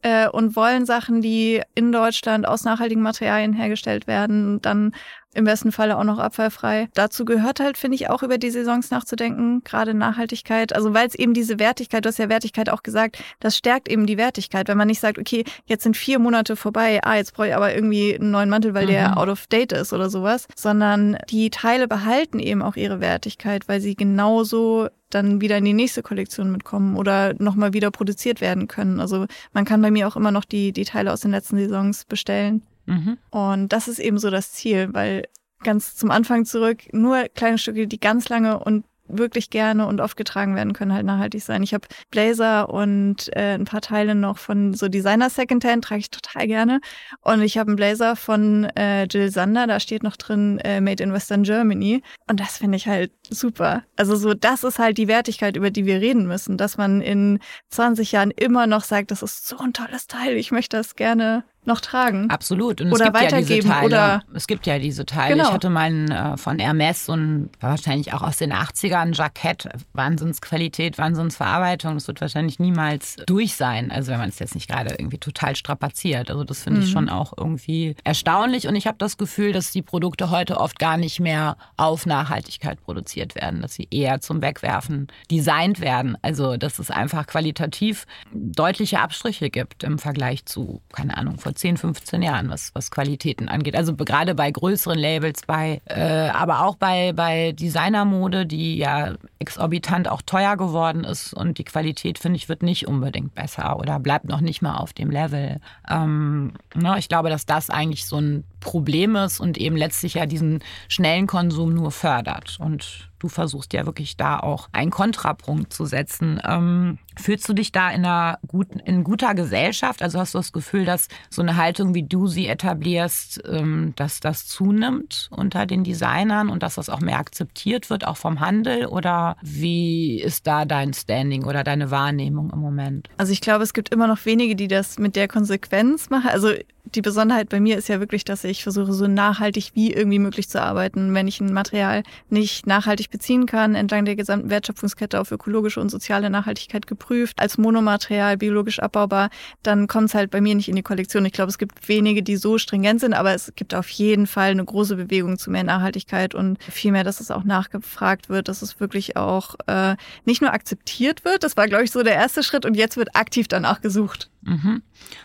äh, 0.01 0.27
und 0.27 0.55
wollen 0.55 0.85
Sachen, 0.85 1.21
die 1.21 1.61
in 1.75 1.91
Deutschland 1.91 2.47
aus 2.47 2.63
nachhaltigen 2.63 3.01
Materialien 3.01 3.53
hergestellt 3.53 4.07
werden, 4.07 4.61
dann 4.61 4.93
im 5.37 5.45
besten 5.45 5.71
Falle 5.71 5.97
auch 5.97 6.03
noch 6.03 6.17
abfallfrei. 6.17 6.89
Dazu 6.95 7.23
gehört 7.23 7.59
halt, 7.59 7.77
finde 7.77 7.95
ich, 7.95 8.09
auch 8.09 8.23
über 8.23 8.37
die 8.37 8.49
Saisons 8.49 8.89
nachzudenken, 8.89 9.63
gerade 9.63 9.93
Nachhaltigkeit. 9.93 10.75
Also 10.75 10.93
weil 10.93 11.07
es 11.07 11.15
eben 11.15 11.33
diese 11.33 11.59
Wertigkeit, 11.59 12.03
du 12.03 12.09
hast 12.09 12.17
ja 12.17 12.27
Wertigkeit 12.27 12.69
auch 12.69 12.81
gesagt, 12.81 13.23
das 13.39 13.55
stärkt 13.55 13.87
eben 13.87 14.07
die 14.07 14.17
Wertigkeit. 14.17 14.67
Wenn 14.67 14.77
man 14.77 14.87
nicht 14.87 14.99
sagt, 14.99 15.19
okay, 15.19 15.45
jetzt 15.65 15.83
sind 15.83 15.95
vier 15.95 16.17
Monate 16.17 16.55
vorbei, 16.55 16.99
ah, 17.03 17.15
jetzt 17.15 17.35
brauche 17.35 17.47
ich 17.47 17.55
aber 17.55 17.73
irgendwie 17.73 18.15
einen 18.15 18.31
neuen 18.31 18.49
Mantel, 18.49 18.73
weil 18.73 18.85
mhm. 18.85 18.91
der 18.91 19.17
out 19.17 19.29
of 19.29 19.45
date 19.47 19.73
ist 19.73 19.93
oder 19.93 20.09
sowas, 20.09 20.47
sondern 20.55 21.17
die 21.29 21.51
Teile 21.51 21.87
behalten 21.87 22.39
eben 22.39 22.63
auch 22.63 22.75
ihre 22.75 22.99
Wertigkeit, 22.99 23.67
weil 23.67 23.79
sie 23.79 23.95
genauso 23.95 24.87
dann 25.11 25.39
wieder 25.39 25.57
in 25.57 25.65
die 25.65 25.73
nächste 25.73 26.01
Kollektion 26.01 26.51
mitkommen 26.51 26.97
oder 26.97 27.33
nochmal 27.37 27.73
wieder 27.73 27.91
produziert 27.91 28.41
werden 28.41 28.67
können. 28.67 28.99
Also 28.99 29.27
man 29.53 29.65
kann 29.65 29.81
bei 29.81 29.91
mir 29.91 30.07
auch 30.07 30.15
immer 30.15 30.31
noch 30.31 30.45
die, 30.45 30.73
die 30.73 30.83
Teile 30.83 31.13
aus 31.13 31.21
den 31.21 31.31
letzten 31.31 31.57
Saisons 31.57 32.05
bestellen. 32.05 32.63
Mhm. 32.87 33.17
Und 33.29 33.73
das 33.73 33.87
ist 33.87 33.99
eben 33.99 34.17
so 34.17 34.31
das 34.31 34.53
Ziel, 34.53 34.89
weil 34.93 35.23
ganz 35.67 35.97
zum 35.97 36.11
Anfang 36.11 36.45
zurück, 36.45 36.83
nur 36.93 37.25
kleine 37.35 37.57
Stücke, 37.57 37.87
die 37.87 37.99
ganz 37.99 38.29
lange 38.29 38.57
und 38.57 38.85
wirklich 39.09 39.49
gerne 39.49 39.85
und 39.85 39.99
oft 39.99 40.15
getragen 40.15 40.55
werden 40.55 40.71
können, 40.71 40.93
halt 40.93 41.05
nachhaltig 41.05 41.43
sein. 41.43 41.61
Ich 41.61 41.73
habe 41.73 41.87
Blazer 42.09 42.69
und 42.69 43.29
äh, 43.35 43.53
ein 43.53 43.65
paar 43.65 43.81
Teile 43.81 44.15
noch 44.15 44.37
von 44.37 44.73
so 44.73 44.87
Designer 44.87 45.29
Secondhand, 45.29 45.83
trage 45.83 45.99
ich 45.99 46.09
total 46.09 46.47
gerne. 46.47 46.79
Und 47.21 47.41
ich 47.41 47.57
habe 47.57 47.69
einen 47.69 47.75
Blazer 47.75 48.15
von 48.15 48.65
äh, 48.75 49.03
Jill 49.03 49.29
Sander, 49.29 49.67
da 49.67 49.79
steht 49.81 50.03
noch 50.03 50.15
drin 50.15 50.59
äh, 50.59 50.79
Made 50.79 51.03
in 51.03 51.11
Western 51.11 51.43
Germany. 51.43 52.01
Und 52.29 52.39
das 52.39 52.57
finde 52.57 52.77
ich 52.77 52.87
halt 52.87 53.11
super. 53.29 53.83
Also 53.97 54.15
so, 54.15 54.33
das 54.33 54.63
ist 54.63 54.79
halt 54.79 54.97
die 54.97 55.07
Wertigkeit, 55.07 55.57
über 55.57 55.69
die 55.69 55.85
wir 55.85 55.99
reden 55.99 56.27
müssen, 56.27 56.57
dass 56.57 56.77
man 56.77 57.01
in 57.01 57.39
20 57.69 58.13
Jahren 58.13 58.31
immer 58.31 58.67
noch 58.67 58.83
sagt, 58.83 59.11
das 59.11 59.21
ist 59.21 59.47
so 59.47 59.57
ein 59.57 59.73
tolles 59.73 60.07
Teil, 60.07 60.35
ich 60.37 60.51
möchte 60.51 60.77
das 60.77 60.95
gerne 60.95 61.43
noch 61.67 61.81
tragen. 61.81 62.29
Absolut. 62.29 62.81
Und 62.81 62.91
oder 62.91 62.95
es 62.95 63.03
gibt 63.03 63.15
weitergeben. 63.15 63.47
Ja 63.47 63.55
diese 63.55 63.67
Teile. 63.67 63.85
Oder 63.85 64.23
es 64.33 64.47
gibt 64.47 64.65
ja 64.65 64.79
diese 64.79 65.05
Teile. 65.05 65.35
Genau. 65.35 65.49
Ich 65.49 65.53
hatte 65.53 65.69
meinen 65.69 66.11
äh, 66.11 66.37
von 66.37 66.59
Hermes 66.59 67.09
und 67.09 67.49
wahrscheinlich 67.59 68.13
auch 68.13 68.21
aus 68.21 68.37
den 68.37 68.53
80ern 68.53 69.13
Jackett. 69.13 69.67
Wahnsinnsqualität, 69.93 70.97
Wahnsinnsverarbeitung. 70.97 71.95
Das 71.95 72.07
wird 72.07 72.21
wahrscheinlich 72.21 72.59
niemals 72.59 73.17
durch 73.27 73.55
sein. 73.55 73.91
Also 73.91 74.11
wenn 74.11 74.19
man 74.19 74.29
es 74.29 74.39
jetzt 74.39 74.55
nicht 74.55 74.69
gerade 74.69 74.95
irgendwie 74.97 75.17
total 75.17 75.55
strapaziert. 75.55 76.31
Also 76.31 76.43
das 76.43 76.63
finde 76.63 76.79
mhm. 76.79 76.85
ich 76.85 76.91
schon 76.91 77.09
auch 77.09 77.33
irgendwie 77.37 77.95
erstaunlich. 78.03 78.67
Und 78.67 78.75
ich 78.75 78.87
habe 78.87 78.97
das 78.97 79.17
Gefühl, 79.17 79.51
dass 79.51 79.71
die 79.71 79.81
Produkte 79.81 80.29
heute 80.29 80.59
oft 80.59 80.79
gar 80.79 80.97
nicht 80.97 81.19
mehr 81.19 81.57
auf 81.75 82.05
Nachhaltigkeit 82.05 82.81
produziert 82.81 83.35
werden. 83.35 83.61
Dass 83.61 83.73
sie 83.73 83.87
eher 83.91 84.21
zum 84.21 84.41
Wegwerfen 84.41 85.07
designt 85.29 85.81
werden. 85.81 86.17
Also 86.21 86.57
dass 86.57 86.79
es 86.79 86.89
einfach 86.89 87.27
qualitativ 87.27 88.05
deutliche 88.31 88.99
Abstriche 89.01 89.49
gibt 89.49 89.83
im 89.83 89.99
Vergleich 89.99 90.45
zu, 90.45 90.81
keine 90.93 91.17
Ahnung, 91.17 91.37
vor 91.37 91.55
10, 91.57 91.77
15 91.77 92.21
Jahren, 92.21 92.49
was, 92.49 92.73
was 92.73 92.91
Qualitäten 92.91 93.49
angeht. 93.49 93.75
Also 93.75 93.95
gerade 93.95 94.35
bei 94.35 94.49
größeren 94.51 94.97
Labels, 94.97 95.41
bei, 95.45 95.81
äh, 95.85 96.29
aber 96.29 96.63
auch 96.63 96.75
bei, 96.75 97.13
bei 97.13 97.51
Designermode, 97.51 98.45
die 98.45 98.77
ja 98.77 99.15
exorbitant 99.39 100.07
auch 100.07 100.21
teuer 100.21 100.57
geworden 100.57 101.03
ist 101.03 101.33
und 101.33 101.57
die 101.57 101.63
Qualität, 101.63 102.19
finde 102.19 102.37
ich, 102.37 102.49
wird 102.49 102.63
nicht 102.63 102.87
unbedingt 102.87 103.35
besser 103.35 103.77
oder 103.79 103.99
bleibt 103.99 104.25
noch 104.25 104.41
nicht 104.41 104.61
mal 104.61 104.77
auf 104.77 104.93
dem 104.93 105.09
Level. 105.09 105.59
Ähm, 105.89 106.53
ne, 106.75 106.95
ich 106.97 107.09
glaube, 107.09 107.29
dass 107.29 107.45
das 107.45 107.69
eigentlich 107.69 108.05
so 108.05 108.17
ein 108.17 108.43
Problem 108.59 109.15
ist 109.15 109.39
und 109.39 109.57
eben 109.57 109.75
letztlich 109.75 110.15
ja 110.15 110.25
diesen 110.25 110.63
schnellen 110.87 111.27
Konsum 111.27 111.73
nur 111.73 111.91
fördert. 111.91 112.57
Und 112.59 113.09
du 113.19 113.29
versuchst 113.29 113.73
ja 113.73 113.85
wirklich 113.85 114.17
da 114.17 114.39
auch 114.39 114.69
einen 114.71 114.91
Kontrapunkt 114.91 115.73
zu 115.73 115.85
setzen. 115.85 116.39
Ähm, 116.47 116.99
fühlst 117.15 117.47
du 117.49 117.53
dich 117.53 117.71
da 117.71 117.89
in 117.89 118.05
einer 118.05 118.39
guten, 118.47 118.79
in 118.79 119.03
guter 119.03 119.33
Gesellschaft? 119.35 120.01
Also 120.01 120.19
hast 120.19 120.33
du 120.33 120.39
das 120.39 120.51
Gefühl, 120.51 120.85
dass 120.85 121.07
so 121.29 121.41
eine 121.41 121.55
Haltung, 121.55 121.93
wie 121.93 122.03
du 122.03 122.27
sie 122.27 122.47
etablierst, 122.47 123.41
ähm, 123.47 123.93
dass 123.95 124.19
das 124.19 124.47
zunimmt 124.47 125.29
unter 125.31 125.65
den 125.65 125.83
Designern 125.83 126.49
und 126.49 126.63
dass 126.63 126.75
das 126.75 126.89
auch 126.89 126.99
mehr 126.99 127.19
akzeptiert 127.19 127.89
wird, 127.89 128.05
auch 128.05 128.17
vom 128.17 128.39
Handel? 128.39 128.85
Oder 128.85 129.37
wie 129.41 130.21
ist 130.21 130.45
da 130.47 130.65
dein 130.65 130.93
Standing 130.93 131.45
oder 131.45 131.63
deine 131.63 131.91
Wahrnehmung 131.91 132.51
im 132.51 132.59
Moment? 132.59 133.09
Also 133.17 133.31
ich 133.31 133.41
glaube, 133.41 133.63
es 133.63 133.73
gibt 133.73 133.89
immer 133.89 134.07
noch 134.07 134.25
wenige, 134.25 134.55
die 134.55 134.67
das 134.67 134.99
mit 134.99 135.15
der 135.15 135.27
Konsequenz 135.27 136.09
machen. 136.09 136.29
Also 136.29 136.51
die 136.95 137.01
Besonderheit 137.01 137.49
bei 137.49 137.59
mir 137.59 137.77
ist 137.77 137.89
ja 137.89 137.99
wirklich, 137.99 138.23
dass 138.23 138.43
ich 138.43 138.63
versuche, 138.63 138.93
so 138.93 139.07
nachhaltig 139.07 139.71
wie 139.73 139.93
irgendwie 139.93 140.19
möglich 140.19 140.49
zu 140.49 140.61
arbeiten. 140.61 141.13
Wenn 141.13 141.27
ich 141.27 141.39
ein 141.39 141.53
Material 141.53 142.03
nicht 142.29 142.67
nachhaltig 142.67 143.09
beziehen 143.09 143.45
kann, 143.45 143.75
entlang 143.75 144.05
der 144.05 144.15
gesamten 144.15 144.49
Wertschöpfungskette 144.49 145.19
auf 145.19 145.31
ökologische 145.31 145.79
und 145.79 145.89
soziale 145.89 146.29
Nachhaltigkeit 146.29 146.87
geprüft, 146.87 147.39
als 147.39 147.57
Monomaterial 147.57 148.37
biologisch 148.37 148.79
abbaubar, 148.79 149.29
dann 149.63 149.87
kommt 149.87 150.09
es 150.09 150.15
halt 150.15 150.31
bei 150.31 150.41
mir 150.41 150.55
nicht 150.55 150.69
in 150.69 150.75
die 150.75 150.83
Kollektion. 150.83 151.25
Ich 151.25 151.33
glaube, 151.33 151.49
es 151.49 151.57
gibt 151.57 151.87
wenige, 151.87 152.23
die 152.23 152.37
so 152.37 152.57
stringent 152.57 153.01
sind, 153.01 153.13
aber 153.13 153.33
es 153.33 153.53
gibt 153.55 153.73
auf 153.73 153.89
jeden 153.89 154.27
Fall 154.27 154.51
eine 154.51 154.65
große 154.65 154.95
Bewegung 154.95 155.37
zu 155.37 155.51
mehr 155.51 155.63
Nachhaltigkeit 155.63 156.35
und 156.35 156.61
vielmehr, 156.63 157.03
dass 157.03 157.19
es 157.19 157.31
auch 157.31 157.43
nachgefragt 157.43 158.29
wird, 158.29 158.47
dass 158.47 158.61
es 158.61 158.79
wirklich 158.79 159.17
auch 159.17 159.55
äh, 159.67 159.95
nicht 160.25 160.41
nur 160.41 160.53
akzeptiert 160.53 161.25
wird. 161.25 161.43
Das 161.43 161.57
war, 161.57 161.67
glaube 161.67 161.83
ich, 161.83 161.91
so 161.91 162.03
der 162.03 162.15
erste 162.15 162.43
Schritt 162.43 162.65
und 162.65 162.75
jetzt 162.75 162.97
wird 162.97 163.15
aktiv 163.15 163.47
danach 163.47 163.81
gesucht. 163.81 164.29
Mhm. 164.47 164.81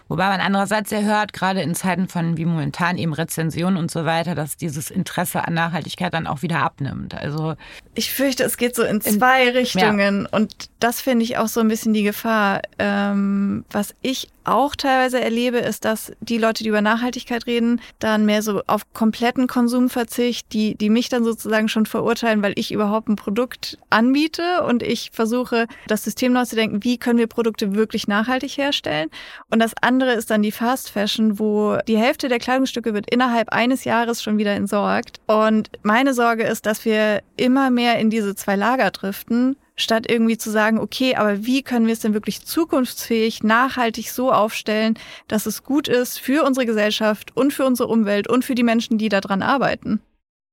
Wobei 0.09 0.29
man 0.29 0.41
andererseits 0.41 0.91
ja 0.91 1.01
hört, 1.01 1.33
gerade 1.33 1.63
in 1.63 1.77
Zeiten 1.77 2.09
von 2.09 2.37
wie 2.37 2.45
momentan 2.45 2.99
eben 2.99 3.13
Rezensionen 3.13 3.77
und 3.77 3.91
so 3.91 4.05
weiter, 4.05 4.35
dass 4.35 4.57
dieses 4.57 4.91
Interesse 4.91 5.47
an 5.47 5.55
Nachhaltigkeit 5.55 6.13
dann 6.13 6.27
auch 6.27 6.43
wieder 6.43 6.59
abnimmt. 6.59 7.15
Also 7.15 7.55
ich 7.95 8.13
fürchte, 8.13 8.43
es 8.43 8.57
geht 8.57 8.75
so 8.75 8.83
in 8.83 9.01
zwei 9.01 9.47
in, 9.47 9.57
Richtungen 9.57 10.23
ja. 10.23 10.37
und 10.37 10.71
das 10.81 11.01
finde 11.01 11.25
ich 11.25 11.39
auch 11.39 11.47
so 11.47 11.61
ein 11.61 11.69
bisschen 11.69 11.93
die 11.93 12.03
Gefahr. 12.03 12.63
Ähm, 12.81 13.65
was 13.71 13.95
ich 14.03 14.29
auch 14.45 14.77
teilweise 14.77 15.21
erlebe, 15.21 15.59
ist, 15.59 15.85
dass 15.85 16.13
die 16.21 16.39
Leute, 16.39 16.63
die 16.63 16.69
über 16.69 16.81
Nachhaltigkeit 16.81 17.47
reden, 17.47 17.81
dann 17.99 18.27
mehr 18.27 18.43
so 18.43 18.63
auf 18.67 18.93
kompletten 18.93 19.47
Konsumverzicht, 19.47 20.53
die, 20.53 20.75
die 20.75 20.91
mich 20.91 21.09
dann 21.09 21.25
sozusagen 21.25 21.69
schon 21.69 21.87
verurteilen, 21.87 22.43
weil 22.43 22.53
ich 22.57 22.73
überhaupt 22.73 23.09
ein 23.09 23.17
Produkt 23.17 23.79
anbiete 23.91 24.65
und 24.65 24.83
ich 24.83 25.11
versuche, 25.13 25.67
das 25.87 26.05
System 26.05 26.33
neu 26.33 26.45
zu 26.45 26.57
denken, 26.57 26.85
wie 26.85 26.99
können 26.99 27.19
wir 27.19 27.27
Produkte 27.27 27.75
wirklich 27.75 28.09
nachhaltig 28.09 28.57
herstellen. 28.59 29.09
Und 29.51 29.61
das 29.61 29.73
andere 29.81 30.13
ist 30.13 30.31
dann 30.31 30.43
die 30.43 30.53
Fast 30.53 30.91
Fashion, 30.91 31.39
wo 31.39 31.79
die 31.89 31.99
Hälfte 31.99 32.29
der 32.29 32.39
Kleidungsstücke 32.39 32.95
wird 32.95 33.11
innerhalb 33.11 33.51
eines 33.51 33.85
Jahres 33.85 34.23
schon 34.23 34.39
wieder 34.39 34.53
entsorgt. 34.53 35.21
Und 35.27 35.71
meine 35.83 36.15
Sorge 36.15 36.45
ist, 36.45 36.67
dass 36.67 36.85
wir 36.85 37.23
immer 37.37 37.71
mehr 37.71 37.99
in 37.99 38.11
diese 38.11 38.35
zwei 38.35 38.57
Lager 38.57 38.91
driften 38.91 39.57
statt 39.77 40.07
irgendwie 40.09 40.39
zu 40.39 40.51
sagen, 40.51 40.79
okay, 40.79 41.17
aber 41.17 41.45
wie 41.45 41.63
können 41.63 41.87
wir 41.87 41.93
es 41.93 42.01
denn 42.01 42.15
wirklich 42.15 42.45
zukunftsfähig, 42.45 43.43
nachhaltig 43.43 44.11
so 44.11 44.33
aufstellen, 44.33 44.99
dass 45.29 45.47
es 45.47 45.63
gut 45.63 45.89
ist 45.89 46.19
für 46.19 46.45
unsere 46.45 46.67
Gesellschaft 46.67 47.37
und 47.37 47.53
für 47.53 47.65
unsere 47.65 47.89
Umwelt 47.89 48.29
und 48.29 48.45
für 48.45 48.55
die 48.55 48.63
Menschen, 48.63 48.99
die 48.99 49.09
daran 49.09 49.43
arbeiten? 49.43 50.01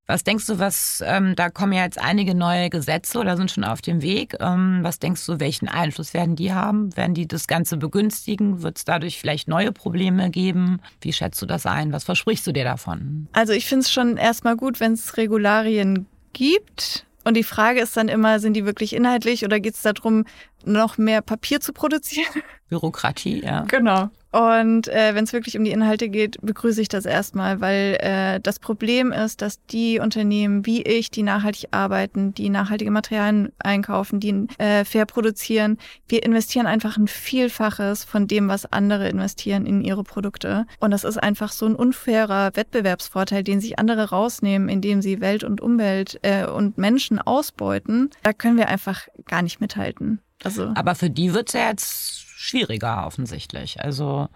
Was 0.10 0.24
denkst 0.24 0.48
du, 0.48 0.58
was, 0.58 1.04
ähm, 1.06 1.36
da 1.36 1.52
kommen 1.52 1.72
ja 1.72 1.84
jetzt 1.84 2.02
einige 2.02 2.34
neue 2.34 2.72
Gesetze 2.72 3.20
oder 3.20 3.38
sind 3.38 3.52
schon 3.52 3.64
auf 3.64 3.80
dem 3.80 4.02
Weg. 4.02 4.36
Ähm, 4.40 4.80
was 4.82 4.98
denkst 4.98 5.24
du, 5.28 5.40
welchen 5.40 5.68
Einfluss 5.68 6.16
werden 6.16 6.36
die 6.36 6.52
haben? 6.52 6.98
Werden 6.98 7.14
die 7.14 7.28
das 7.28 7.46
Ganze 7.46 7.78
begünstigen? 7.78 8.64
Wird 8.64 8.80
es 8.80 8.86
dadurch 8.86 9.20
vielleicht 9.20 9.48
neue 9.48 9.72
Probleme 9.72 10.32
geben? 10.32 10.82
Wie 11.00 11.14
schätzt 11.14 11.40
du 11.44 11.46
das 11.46 11.68
ein? 11.68 11.94
Was 11.94 12.06
versprichst 12.06 12.48
du 12.48 12.52
dir 12.52 12.64
davon? 12.64 13.28
Also 13.34 13.54
ich 13.54 13.68
finde 13.68 13.84
es 13.84 13.92
schon 13.92 14.18
erstmal 14.18 14.58
gut, 14.58 14.80
wenn 14.80 14.94
es 14.94 15.16
Regularien 15.16 16.08
gibt. 16.34 17.06
Und 17.24 17.36
die 17.36 17.44
Frage 17.44 17.82
ist 17.82 17.98
dann 17.98 18.08
immer, 18.08 18.40
sind 18.40 18.54
die 18.54 18.66
wirklich 18.66 18.96
inhaltlich 18.96 19.44
oder 19.44 19.60
geht 19.60 19.76
es 19.76 19.82
darum, 19.82 20.26
noch 20.66 20.98
mehr 20.98 21.22
Papier 21.22 21.60
zu 21.60 21.74
produzieren? 21.74 22.42
Bürokratie, 22.70 23.44
ja. 23.44 23.62
Genau. 23.68 24.10
Und 24.32 24.88
äh, 24.88 25.16
wenn 25.16 25.24
es 25.24 25.34
wirklich 25.34 25.58
um 25.58 25.64
die 25.64 25.72
Inhalte 25.72 26.10
geht, 26.10 26.38
begrüße 26.42 26.82
ich 26.82 26.88
das 26.88 27.06
erstmal, 27.06 27.62
weil 27.62 27.98
äh, 28.00 28.40
das 28.40 28.60
Problem 28.60 29.12
ist, 29.12 29.42
dass 29.42 29.64
die 29.66 30.00
Unternehmen 30.00 30.66
wie 30.66 30.84
ich, 30.84 31.10
die 31.10 31.24
nachhaltig 31.24 31.70
arbeiten, 31.72 32.34
die 32.34 32.50
nachhaltige 32.50 32.92
Materialien 32.92 33.52
einkaufen, 33.58 34.20
die 34.20 34.48
äh, 34.60 34.86
fair 34.86 35.06
produzieren, 35.06 35.78
wir 36.08 36.24
investieren 36.24 36.68
einfach 36.68 36.98
ein 36.98 37.08
Vielfaches 37.08 38.04
von 38.04 38.28
dem, 38.28 38.48
was 38.48 38.72
andere 38.72 39.10
investieren 39.10 39.66
in 39.66 39.82
ihre 39.82 40.04
Produkte. 40.04 40.68
Und 40.80 40.92
das 40.92 41.04
ist 41.04 41.18
einfach 41.18 41.52
so 41.52 41.66
ein 41.66 41.76
unfairer 41.76 42.52
Wettbewerbsvorteil, 42.56 43.44
den 43.44 43.60
sich 43.60 43.80
andere 43.80 44.10
rausnehmen, 44.12 44.70
indem 44.70 45.02
sie 45.02 45.22
Welt 45.22 45.44
und 45.44 45.60
Umwelt 45.60 46.20
äh, 46.22 46.46
und 46.46 46.78
Menschen 46.78 47.20
ausbeuten. 47.20 48.12
Da 48.22 48.34
können 48.34 48.58
wir 48.58 48.68
einfach 48.68 49.08
gar 49.26 49.42
nicht 49.42 49.60
mithalten. 49.60 50.22
Also, 50.44 50.72
Aber 50.76 50.96
für 50.96 51.10
die 51.10 51.34
wird 51.34 51.50
es 51.50 51.54
ja 51.54 51.70
jetzt 51.70 52.29
schwieriger 52.40 53.06
offensichtlich. 53.06 53.82
Also 53.82 54.30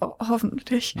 Ho 0.00 0.16
hoffentlich. 0.18 0.96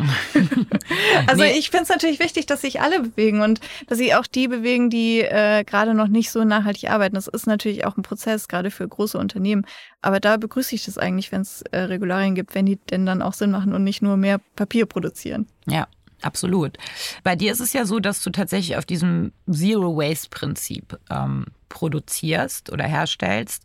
also 1.26 1.42
nee. 1.42 1.58
ich 1.58 1.70
finde 1.70 1.82
es 1.82 1.88
natürlich 1.88 2.20
wichtig, 2.20 2.46
dass 2.46 2.60
sich 2.60 2.80
alle 2.80 3.00
bewegen 3.00 3.42
und 3.42 3.60
dass 3.88 3.98
sie 3.98 4.14
auch 4.14 4.28
die 4.28 4.46
bewegen, 4.46 4.90
die 4.90 5.22
äh, 5.22 5.64
gerade 5.64 5.94
noch 5.94 6.06
nicht 6.06 6.30
so 6.30 6.44
nachhaltig 6.44 6.88
arbeiten. 6.88 7.16
Das 7.16 7.26
ist 7.26 7.48
natürlich 7.48 7.84
auch 7.84 7.96
ein 7.96 8.04
Prozess, 8.04 8.46
gerade 8.46 8.70
für 8.70 8.86
große 8.86 9.18
Unternehmen. 9.18 9.66
Aber 10.02 10.20
da 10.20 10.36
begrüße 10.36 10.76
ich 10.76 10.84
das 10.84 10.98
eigentlich, 10.98 11.32
wenn 11.32 11.40
es 11.40 11.62
äh, 11.72 11.80
Regularien 11.80 12.36
gibt, 12.36 12.54
wenn 12.54 12.66
die 12.66 12.76
denn 12.76 13.04
dann 13.04 13.22
auch 13.22 13.32
Sinn 13.32 13.50
machen 13.50 13.74
und 13.74 13.82
nicht 13.82 14.02
nur 14.02 14.16
mehr 14.16 14.40
Papier 14.54 14.86
produzieren. 14.86 15.48
Ja. 15.66 15.88
Absolut. 16.22 16.78
Bei 17.24 17.34
dir 17.34 17.50
ist 17.50 17.58
es 17.58 17.72
ja 17.72 17.84
so, 17.84 17.98
dass 17.98 18.22
du 18.22 18.30
tatsächlich 18.30 18.76
auf 18.76 18.86
diesem 18.86 19.32
Zero-Waste-Prinzip 19.50 20.96
ähm, 21.10 21.46
produzierst 21.72 22.70
oder 22.70 22.84
herstellst. 22.84 23.64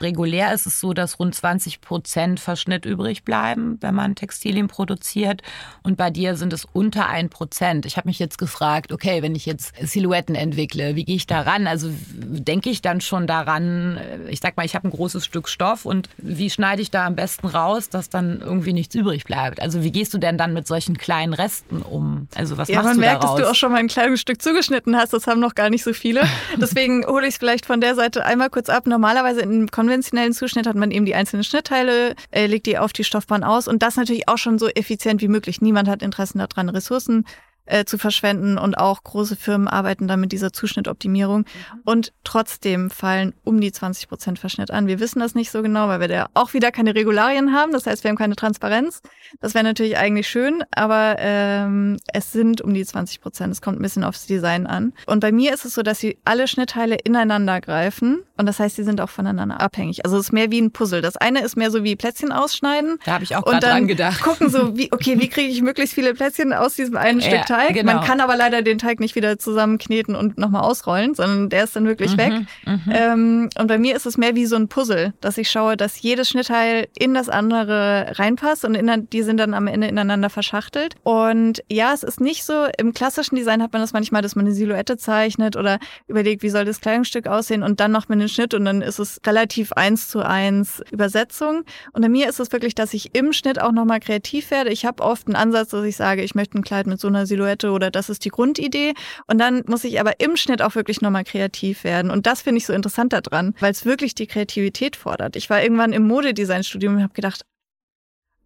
Regulär 0.00 0.54
ist 0.54 0.66
es 0.66 0.80
so, 0.80 0.94
dass 0.94 1.18
rund 1.18 1.34
20 1.34 1.80
Prozent 1.80 2.40
Verschnitt 2.40 2.86
übrig 2.86 3.24
bleiben, 3.24 3.78
wenn 3.80 3.94
man 3.94 4.14
Textilien 4.14 4.68
produziert. 4.68 5.42
Und 5.82 5.96
bei 5.96 6.10
dir 6.10 6.36
sind 6.36 6.52
es 6.52 6.64
unter 6.64 7.08
ein 7.08 7.28
Prozent. 7.28 7.84
Ich 7.84 7.96
habe 7.96 8.08
mich 8.08 8.18
jetzt 8.18 8.38
gefragt, 8.38 8.92
okay, 8.92 9.22
wenn 9.22 9.34
ich 9.34 9.44
jetzt 9.44 9.74
Silhouetten 9.80 10.36
entwickle, 10.36 10.94
wie 10.94 11.04
gehe 11.04 11.16
ich 11.16 11.26
daran? 11.26 11.66
Also 11.66 11.90
denke 12.12 12.70
ich 12.70 12.80
dann 12.80 13.00
schon 13.00 13.26
daran, 13.26 13.98
ich 14.28 14.40
sag 14.40 14.56
mal, 14.56 14.64
ich 14.64 14.74
habe 14.74 14.86
ein 14.88 14.92
großes 14.92 15.24
Stück 15.24 15.48
Stoff 15.48 15.84
und 15.84 16.08
wie 16.16 16.50
schneide 16.50 16.80
ich 16.80 16.90
da 16.90 17.06
am 17.06 17.16
besten 17.16 17.48
raus, 17.48 17.88
dass 17.88 18.08
dann 18.08 18.40
irgendwie 18.40 18.72
nichts 18.72 18.94
übrig 18.94 19.24
bleibt? 19.24 19.60
Also 19.60 19.82
wie 19.82 19.90
gehst 19.90 20.14
du 20.14 20.18
denn 20.18 20.38
dann 20.38 20.54
mit 20.54 20.66
solchen 20.68 20.96
kleinen 20.96 21.34
Resten 21.34 21.82
um? 21.82 22.28
Also 22.36 22.56
was 22.56 22.68
ja, 22.68 22.82
machst 22.82 22.96
du 22.96 23.00
daraus? 23.00 23.14
Ja, 23.18 23.18
man 23.18 23.20
merkt, 23.20 23.24
dass 23.24 23.34
du 23.34 23.50
auch 23.50 23.54
schon 23.54 23.72
mal 23.72 23.78
ein 23.78 23.88
kleines 23.88 24.20
Stück 24.20 24.40
zugeschnitten 24.40 24.96
hast. 24.96 25.12
Das 25.12 25.26
haben 25.26 25.40
noch 25.40 25.56
gar 25.56 25.70
nicht 25.70 25.82
so 25.82 25.92
viele. 25.92 26.22
Deswegen 26.56 27.04
hole 27.04 27.26
ich 27.26 27.34
es 27.34 27.40
vielleicht 27.48 27.64
von 27.64 27.80
der 27.80 27.94
Seite 27.94 28.26
einmal 28.26 28.50
kurz 28.50 28.68
ab. 28.68 28.86
Normalerweise 28.86 29.40
im 29.40 29.70
konventionellen 29.70 30.34
Zuschnitt 30.34 30.66
hat 30.66 30.76
man 30.76 30.90
eben 30.90 31.06
die 31.06 31.14
einzelnen 31.14 31.44
Schnittteile, 31.44 32.14
äh, 32.30 32.44
legt 32.44 32.66
die 32.66 32.76
auf 32.76 32.92
die 32.92 33.04
Stoffbahn 33.04 33.42
aus 33.42 33.68
und 33.68 33.82
das 33.82 33.96
natürlich 33.96 34.28
auch 34.28 34.36
schon 34.36 34.58
so 34.58 34.68
effizient 34.68 35.22
wie 35.22 35.28
möglich. 35.28 35.62
Niemand 35.62 35.88
hat 35.88 36.02
Interessen 36.02 36.40
daran, 36.40 36.68
Ressourcen 36.68 37.24
äh, 37.68 37.84
zu 37.84 37.98
verschwenden 37.98 38.58
und 38.58 38.76
auch 38.76 39.02
große 39.04 39.36
Firmen 39.36 39.68
arbeiten 39.68 40.08
dann 40.08 40.20
mit 40.20 40.32
dieser 40.32 40.52
Zuschnittoptimierung. 40.52 41.40
Mhm. 41.40 41.80
Und 41.84 42.12
trotzdem 42.24 42.90
fallen 42.90 43.34
um 43.44 43.60
die 43.60 43.72
20 43.72 44.08
Prozent 44.08 44.38
Verschnitt 44.38 44.70
an. 44.70 44.86
Wir 44.86 45.00
wissen 45.00 45.20
das 45.20 45.34
nicht 45.34 45.50
so 45.50 45.62
genau, 45.62 45.88
weil 45.88 46.00
wir 46.00 46.08
da 46.08 46.26
auch 46.34 46.54
wieder 46.54 46.72
keine 46.72 46.94
Regularien 46.94 47.52
haben. 47.52 47.72
Das 47.72 47.86
heißt, 47.86 48.04
wir 48.04 48.10
haben 48.10 48.16
keine 48.16 48.36
Transparenz. 48.36 49.02
Das 49.40 49.54
wäre 49.54 49.64
natürlich 49.64 49.98
eigentlich 49.98 50.28
schön, 50.28 50.64
aber 50.70 51.16
ähm, 51.18 51.98
es 52.12 52.32
sind 52.32 52.60
um 52.60 52.74
die 52.74 52.84
20 52.84 53.20
Prozent. 53.20 53.52
Es 53.52 53.62
kommt 53.62 53.78
ein 53.78 53.82
bisschen 53.82 54.04
aufs 54.04 54.26
Design 54.26 54.66
an. 54.66 54.92
Und 55.06 55.20
bei 55.20 55.32
mir 55.32 55.54
ist 55.54 55.64
es 55.64 55.74
so, 55.74 55.82
dass 55.82 55.98
sie 55.98 56.18
alle 56.24 56.48
Schnittteile 56.48 56.96
ineinander 57.04 57.60
greifen. 57.60 58.22
Und 58.38 58.46
das 58.46 58.60
heißt, 58.60 58.76
sie 58.76 58.84
sind 58.84 59.00
auch 59.00 59.08
voneinander 59.08 59.60
abhängig. 59.60 60.04
Also 60.04 60.16
es 60.16 60.26
ist 60.26 60.32
mehr 60.32 60.50
wie 60.50 60.60
ein 60.60 60.70
Puzzle. 60.70 61.02
Das 61.02 61.16
eine 61.16 61.42
ist 61.42 61.56
mehr 61.56 61.72
so 61.72 61.82
wie 61.82 61.96
Plätzchen 61.96 62.30
ausschneiden. 62.30 62.98
Da 63.04 63.14
habe 63.14 63.24
ich 63.24 63.34
auch 63.34 63.44
gerade 63.44 63.66
dran 63.66 63.88
gedacht. 63.88 64.22
Gucken 64.22 64.48
so, 64.48 64.76
wie, 64.76 64.92
okay, 64.92 65.18
wie 65.18 65.28
kriege 65.28 65.50
ich 65.50 65.60
möglichst 65.60 65.94
viele 65.94 66.14
Plätzchen 66.14 66.52
aus 66.52 66.74
diesem 66.74 66.96
einen. 66.96 67.20
Stück? 67.20 67.46
Teig. 67.46 67.74
Genau. 67.74 67.94
Man 67.94 68.04
kann 68.04 68.20
aber 68.20 68.36
leider 68.36 68.62
den 68.62 68.78
Teig 68.78 69.00
nicht 69.00 69.16
wieder 69.16 69.38
zusammenkneten 69.38 70.14
und 70.14 70.38
nochmal 70.38 70.62
ausrollen, 70.62 71.14
sondern 71.14 71.48
der 71.48 71.64
ist 71.64 71.74
dann 71.74 71.86
wirklich 71.86 72.12
mhm, 72.12 72.18
weg. 72.18 72.32
Mhm. 72.64 72.82
Ähm, 72.92 73.50
und 73.58 73.66
bei 73.66 73.78
mir 73.78 73.96
ist 73.96 74.06
es 74.06 74.16
mehr 74.16 74.36
wie 74.36 74.46
so 74.46 74.54
ein 74.54 74.68
Puzzle, 74.68 75.14
dass 75.20 75.36
ich 75.36 75.50
schaue, 75.50 75.76
dass 75.76 76.00
jedes 76.00 76.28
Schnittteil 76.28 76.86
in 76.96 77.14
das 77.14 77.28
andere 77.28 78.12
reinpasst 78.16 78.64
und 78.64 78.76
in, 78.76 79.08
die 79.10 79.22
sind 79.22 79.38
dann 79.38 79.52
am 79.54 79.66
Ende 79.66 79.88
ineinander 79.88 80.30
verschachtelt. 80.30 80.94
Und 81.02 81.62
ja, 81.68 81.92
es 81.92 82.04
ist 82.04 82.20
nicht 82.20 82.44
so, 82.44 82.66
im 82.78 82.94
klassischen 82.94 83.34
Design 83.34 83.62
hat 83.62 83.72
man 83.72 83.82
das 83.82 83.92
manchmal, 83.92 84.22
dass 84.22 84.36
man 84.36 84.46
eine 84.46 84.54
Silhouette 84.54 84.96
zeichnet 84.96 85.56
oder 85.56 85.80
überlegt, 86.06 86.42
wie 86.42 86.50
soll 86.50 86.64
das 86.64 86.80
Kleidungsstück 86.80 87.26
aussehen 87.26 87.64
und 87.64 87.80
dann 87.80 87.90
noch 87.90 88.08
mit 88.08 88.20
den 88.20 88.27
Schnitt 88.28 88.54
und 88.54 88.64
dann 88.64 88.82
ist 88.82 88.98
es 88.98 89.20
relativ 89.26 89.72
eins 89.72 90.08
zu 90.08 90.24
eins 90.24 90.82
Übersetzung. 90.90 91.64
Und 91.92 92.02
bei 92.02 92.08
mir 92.08 92.28
ist 92.28 92.40
es 92.40 92.52
wirklich, 92.52 92.74
dass 92.74 92.94
ich 92.94 93.14
im 93.14 93.32
Schnitt 93.32 93.60
auch 93.60 93.72
nochmal 93.72 94.00
kreativ 94.00 94.50
werde. 94.50 94.70
Ich 94.70 94.84
habe 94.84 95.02
oft 95.02 95.26
einen 95.26 95.36
Ansatz, 95.36 95.70
dass 95.70 95.84
ich 95.84 95.96
sage, 95.96 96.22
ich 96.22 96.34
möchte 96.34 96.58
ein 96.58 96.62
Kleid 96.62 96.86
mit 96.86 97.00
so 97.00 97.08
einer 97.08 97.26
Silhouette 97.26 97.70
oder 97.70 97.90
das 97.90 98.08
ist 98.08 98.24
die 98.24 98.30
Grundidee. 98.30 98.94
Und 99.26 99.38
dann 99.38 99.64
muss 99.66 99.84
ich 99.84 100.00
aber 100.00 100.20
im 100.20 100.36
Schnitt 100.36 100.62
auch 100.62 100.74
wirklich 100.74 101.00
nochmal 101.00 101.24
kreativ 101.24 101.84
werden. 101.84 102.10
Und 102.10 102.26
das 102.26 102.42
finde 102.42 102.58
ich 102.58 102.66
so 102.66 102.72
interessant 102.72 103.12
daran, 103.12 103.54
weil 103.60 103.72
es 103.72 103.84
wirklich 103.84 104.14
die 104.14 104.26
Kreativität 104.26 104.96
fordert. 104.96 105.36
Ich 105.36 105.50
war 105.50 105.62
irgendwann 105.62 105.92
im 105.92 106.06
Modedesign-Studium 106.06 106.96
und 106.96 107.02
habe 107.02 107.14
gedacht, 107.14 107.42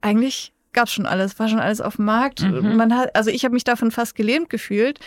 eigentlich 0.00 0.52
gab 0.72 0.88
es 0.88 0.94
schon 0.94 1.06
alles, 1.06 1.38
war 1.38 1.48
schon 1.48 1.60
alles 1.60 1.80
auf 1.80 1.96
dem 1.96 2.06
Markt. 2.06 2.42
Mhm. 2.42 2.76
Man 2.76 2.96
hat, 2.96 3.14
also 3.14 3.30
ich 3.30 3.44
habe 3.44 3.54
mich 3.54 3.64
davon 3.64 3.90
fast 3.90 4.14
gelähmt 4.14 4.50
gefühlt. 4.50 4.98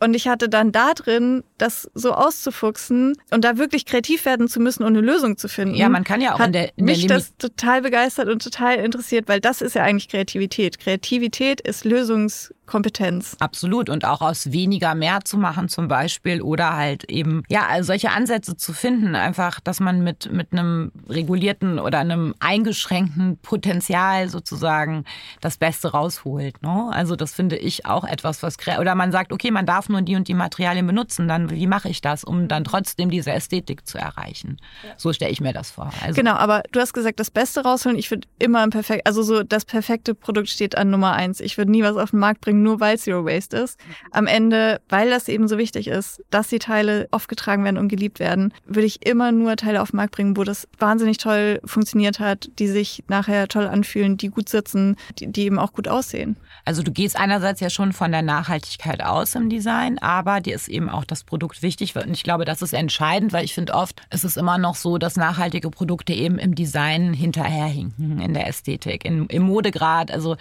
Und 0.00 0.14
ich 0.14 0.28
hatte 0.28 0.48
dann 0.48 0.72
da 0.72 0.92
drin, 0.92 1.44
das 1.56 1.88
so 1.94 2.12
auszufuchsen 2.12 3.14
und 3.30 3.44
da 3.44 3.56
wirklich 3.56 3.86
kreativ 3.86 4.24
werden 4.26 4.48
zu 4.48 4.60
müssen, 4.60 4.82
um 4.82 4.88
eine 4.88 5.00
Lösung 5.00 5.38
zu 5.38 5.48
finden. 5.48 5.76
Ja, 5.76 5.88
man 5.88 6.04
kann 6.04 6.20
ja 6.20 6.34
auch 6.34 6.40
hat 6.40 6.48
in 6.48 6.52
der, 6.52 6.78
in 6.78 6.84
mich 6.84 7.06
der 7.06 7.16
das 7.16 7.36
total 7.36 7.82
begeistert 7.82 8.28
und 8.28 8.42
total 8.42 8.76
interessiert, 8.76 9.28
weil 9.28 9.40
das 9.40 9.62
ist 9.62 9.74
ja 9.74 9.82
eigentlich 9.82 10.08
Kreativität. 10.08 10.78
Kreativität 10.78 11.60
ist 11.60 11.84
Lösungs 11.84 12.52
Kompetenz. 12.66 13.36
Absolut. 13.40 13.90
Und 13.90 14.04
auch 14.04 14.20
aus 14.22 14.52
weniger 14.52 14.94
mehr 14.94 15.20
zu 15.24 15.36
machen 15.36 15.68
zum 15.68 15.88
Beispiel 15.88 16.40
oder 16.40 16.74
halt 16.74 17.04
eben, 17.04 17.42
ja, 17.48 17.66
also 17.66 17.88
solche 17.88 18.10
Ansätze 18.10 18.56
zu 18.56 18.72
finden, 18.72 19.14
einfach, 19.14 19.60
dass 19.60 19.80
man 19.80 20.02
mit, 20.02 20.32
mit 20.32 20.52
einem 20.52 20.90
regulierten 21.08 21.78
oder 21.78 21.98
einem 21.98 22.34
eingeschränkten 22.40 23.38
Potenzial 23.38 24.28
sozusagen 24.28 25.04
das 25.40 25.58
Beste 25.58 25.88
rausholt. 25.88 26.62
Ne? 26.62 26.90
Also 26.92 27.16
das 27.16 27.34
finde 27.34 27.56
ich 27.56 27.86
auch 27.86 28.04
etwas, 28.04 28.42
was, 28.42 28.56
oder 28.78 28.94
man 28.94 29.12
sagt, 29.12 29.32
okay, 29.32 29.50
man 29.50 29.66
darf 29.66 29.83
nur 29.88 30.02
die 30.02 30.16
und 30.16 30.28
die 30.28 30.34
Materialien 30.34 30.86
benutzen, 30.86 31.28
dann 31.28 31.50
wie 31.50 31.66
mache 31.66 31.88
ich 31.88 32.00
das, 32.00 32.24
um 32.24 32.48
dann 32.48 32.64
trotzdem 32.64 33.10
diese 33.10 33.32
Ästhetik 33.32 33.86
zu 33.86 33.98
erreichen? 33.98 34.58
Ja. 34.82 34.94
So 34.96 35.12
stelle 35.12 35.30
ich 35.30 35.40
mir 35.40 35.52
das 35.52 35.70
vor. 35.70 35.90
Also, 36.02 36.14
genau, 36.14 36.34
aber 36.34 36.62
du 36.72 36.80
hast 36.80 36.92
gesagt, 36.92 37.20
das 37.20 37.30
Beste 37.30 37.62
rausholen, 37.62 37.98
ich 37.98 38.10
würde 38.10 38.26
immer 38.38 38.60
ein 38.62 38.70
perfekt, 38.70 39.06
also 39.06 39.22
so 39.22 39.42
das 39.42 39.64
perfekte 39.64 40.14
Produkt 40.14 40.48
steht 40.48 40.76
an 40.76 40.90
Nummer 40.90 41.12
eins. 41.12 41.40
Ich 41.40 41.58
würde 41.58 41.70
nie 41.70 41.82
was 41.82 41.96
auf 41.96 42.10
den 42.10 42.20
Markt 42.20 42.40
bringen, 42.40 42.62
nur 42.62 42.80
weil 42.80 42.98
Zero 42.98 43.24
Waste 43.24 43.56
ist. 43.56 43.78
Am 44.10 44.26
Ende, 44.26 44.80
weil 44.88 45.10
das 45.10 45.28
eben 45.28 45.48
so 45.48 45.58
wichtig 45.58 45.88
ist, 45.88 46.22
dass 46.30 46.48
die 46.48 46.58
Teile 46.58 47.08
aufgetragen 47.10 47.64
werden 47.64 47.78
und 47.78 47.88
geliebt 47.88 48.18
werden, 48.18 48.52
würde 48.66 48.86
ich 48.86 49.04
immer 49.06 49.32
nur 49.32 49.56
Teile 49.56 49.82
auf 49.82 49.90
den 49.90 49.96
Markt 49.96 50.14
bringen, 50.14 50.36
wo 50.36 50.44
das 50.44 50.68
wahnsinnig 50.78 51.18
toll 51.18 51.60
funktioniert 51.64 52.20
hat, 52.20 52.50
die 52.58 52.68
sich 52.68 53.04
nachher 53.08 53.48
toll 53.48 53.66
anfühlen, 53.66 54.16
die 54.16 54.28
gut 54.28 54.48
sitzen, 54.48 54.96
die, 55.18 55.30
die 55.30 55.42
eben 55.42 55.58
auch 55.58 55.72
gut 55.72 55.88
aussehen. 55.88 56.36
Also 56.64 56.82
du 56.82 56.92
gehst 56.92 57.18
einerseits 57.18 57.60
ja 57.60 57.70
schon 57.70 57.92
von 57.92 58.10
der 58.10 58.22
Nachhaltigkeit 58.22 59.02
aus 59.02 59.34
im 59.34 59.48
Design, 59.48 59.73
aber 60.00 60.40
dir 60.40 60.54
ist 60.54 60.68
eben 60.68 60.88
auch 60.88 61.04
das 61.04 61.24
Produkt 61.24 61.62
wichtig. 61.62 61.94
Und 61.96 62.10
ich 62.12 62.22
glaube, 62.22 62.44
das 62.44 62.62
ist 62.62 62.72
entscheidend, 62.72 63.32
weil 63.32 63.44
ich 63.44 63.54
finde 63.54 63.74
oft, 63.74 64.00
ist 64.10 64.24
es 64.24 64.36
immer 64.36 64.58
noch 64.58 64.74
so, 64.76 64.98
dass 64.98 65.16
nachhaltige 65.16 65.70
Produkte 65.70 66.12
eben 66.12 66.38
im 66.38 66.54
Design 66.54 67.12
hinterherhinken, 67.12 68.20
in 68.20 68.34
der 68.34 68.46
Ästhetik, 68.46 69.04
in, 69.04 69.26
im 69.26 69.42
Modegrad. 69.42 70.10
Also 70.10 70.36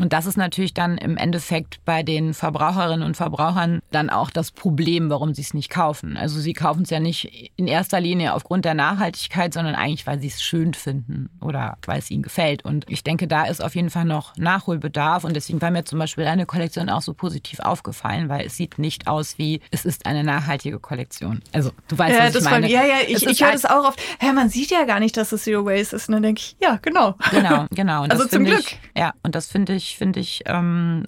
und 0.00 0.12
das 0.12 0.26
ist 0.26 0.36
natürlich 0.36 0.74
dann 0.74 0.98
im 0.98 1.16
Endeffekt 1.16 1.84
bei 1.84 2.02
den 2.02 2.34
Verbraucherinnen 2.34 3.06
und 3.06 3.16
Verbrauchern 3.16 3.80
dann 3.90 4.10
auch 4.10 4.30
das 4.30 4.50
Problem, 4.50 5.10
warum 5.10 5.34
sie 5.34 5.42
es 5.42 5.54
nicht 5.54 5.70
kaufen. 5.70 6.16
Also 6.16 6.40
sie 6.40 6.54
kaufen 6.54 6.82
es 6.82 6.90
ja 6.90 7.00
nicht 7.00 7.52
in 7.56 7.66
erster 7.66 8.00
Linie 8.00 8.34
aufgrund 8.34 8.64
der 8.64 8.74
Nachhaltigkeit, 8.74 9.52
sondern 9.52 9.74
eigentlich, 9.74 10.06
weil 10.06 10.18
sie 10.20 10.28
es 10.28 10.42
schön 10.42 10.74
finden 10.74 11.28
oder 11.40 11.76
weil 11.84 11.98
es 11.98 12.10
ihnen 12.10 12.22
gefällt. 12.22 12.64
Und 12.64 12.86
ich 12.88 13.04
denke, 13.04 13.28
da 13.28 13.44
ist 13.44 13.62
auf 13.62 13.74
jeden 13.74 13.90
Fall 13.90 14.06
noch 14.06 14.36
Nachholbedarf. 14.36 15.24
Und 15.24 15.34
deswegen 15.34 15.60
war 15.60 15.70
mir 15.70 15.84
zum 15.84 15.98
Beispiel 15.98 16.26
eine 16.26 16.46
Kollektion 16.46 16.88
auch 16.88 17.02
so 17.02 17.12
positiv 17.12 17.60
aufgefallen, 17.60 18.28
weil 18.28 18.46
es 18.46 18.56
sieht 18.56 18.78
nicht 18.78 19.06
aus 19.06 19.38
wie, 19.38 19.60
es 19.70 19.84
ist 19.84 20.06
eine 20.06 20.24
nachhaltige 20.24 20.78
Kollektion. 20.78 21.42
Also 21.52 21.72
du 21.88 21.98
weißt, 21.98 22.18
ja, 22.18 22.26
was 22.26 22.34
ich 22.36 22.44
meine. 22.44 22.66
War, 22.66 22.70
ja, 22.72 22.84
ja, 22.84 22.96
ich, 23.06 23.26
ich 23.26 23.42
höre 23.42 23.52
das 23.52 23.66
auch 23.66 23.84
oft. 23.84 24.00
Hä, 24.18 24.32
man 24.32 24.48
sieht 24.48 24.70
ja 24.70 24.84
gar 24.84 25.00
nicht, 25.00 25.16
dass 25.16 25.32
es 25.32 25.44
Zero 25.44 25.64
Waste 25.66 25.96
ist. 25.96 26.08
Und 26.08 26.14
dann 26.14 26.22
denke 26.22 26.40
ich, 26.40 26.56
ja, 26.60 26.78
genau. 26.80 27.16
Genau, 27.30 27.66
genau. 27.70 28.04
Und 28.04 28.12
also 28.12 28.26
zum 28.26 28.44
Glück. 28.44 28.60
Ich, 28.60 28.80
ja, 28.96 29.12
und 29.22 29.34
das 29.34 29.46
finde 29.46 29.74
ich 29.74 29.89
finde 29.96 30.20
ich 30.20 30.42
ähm, 30.46 31.04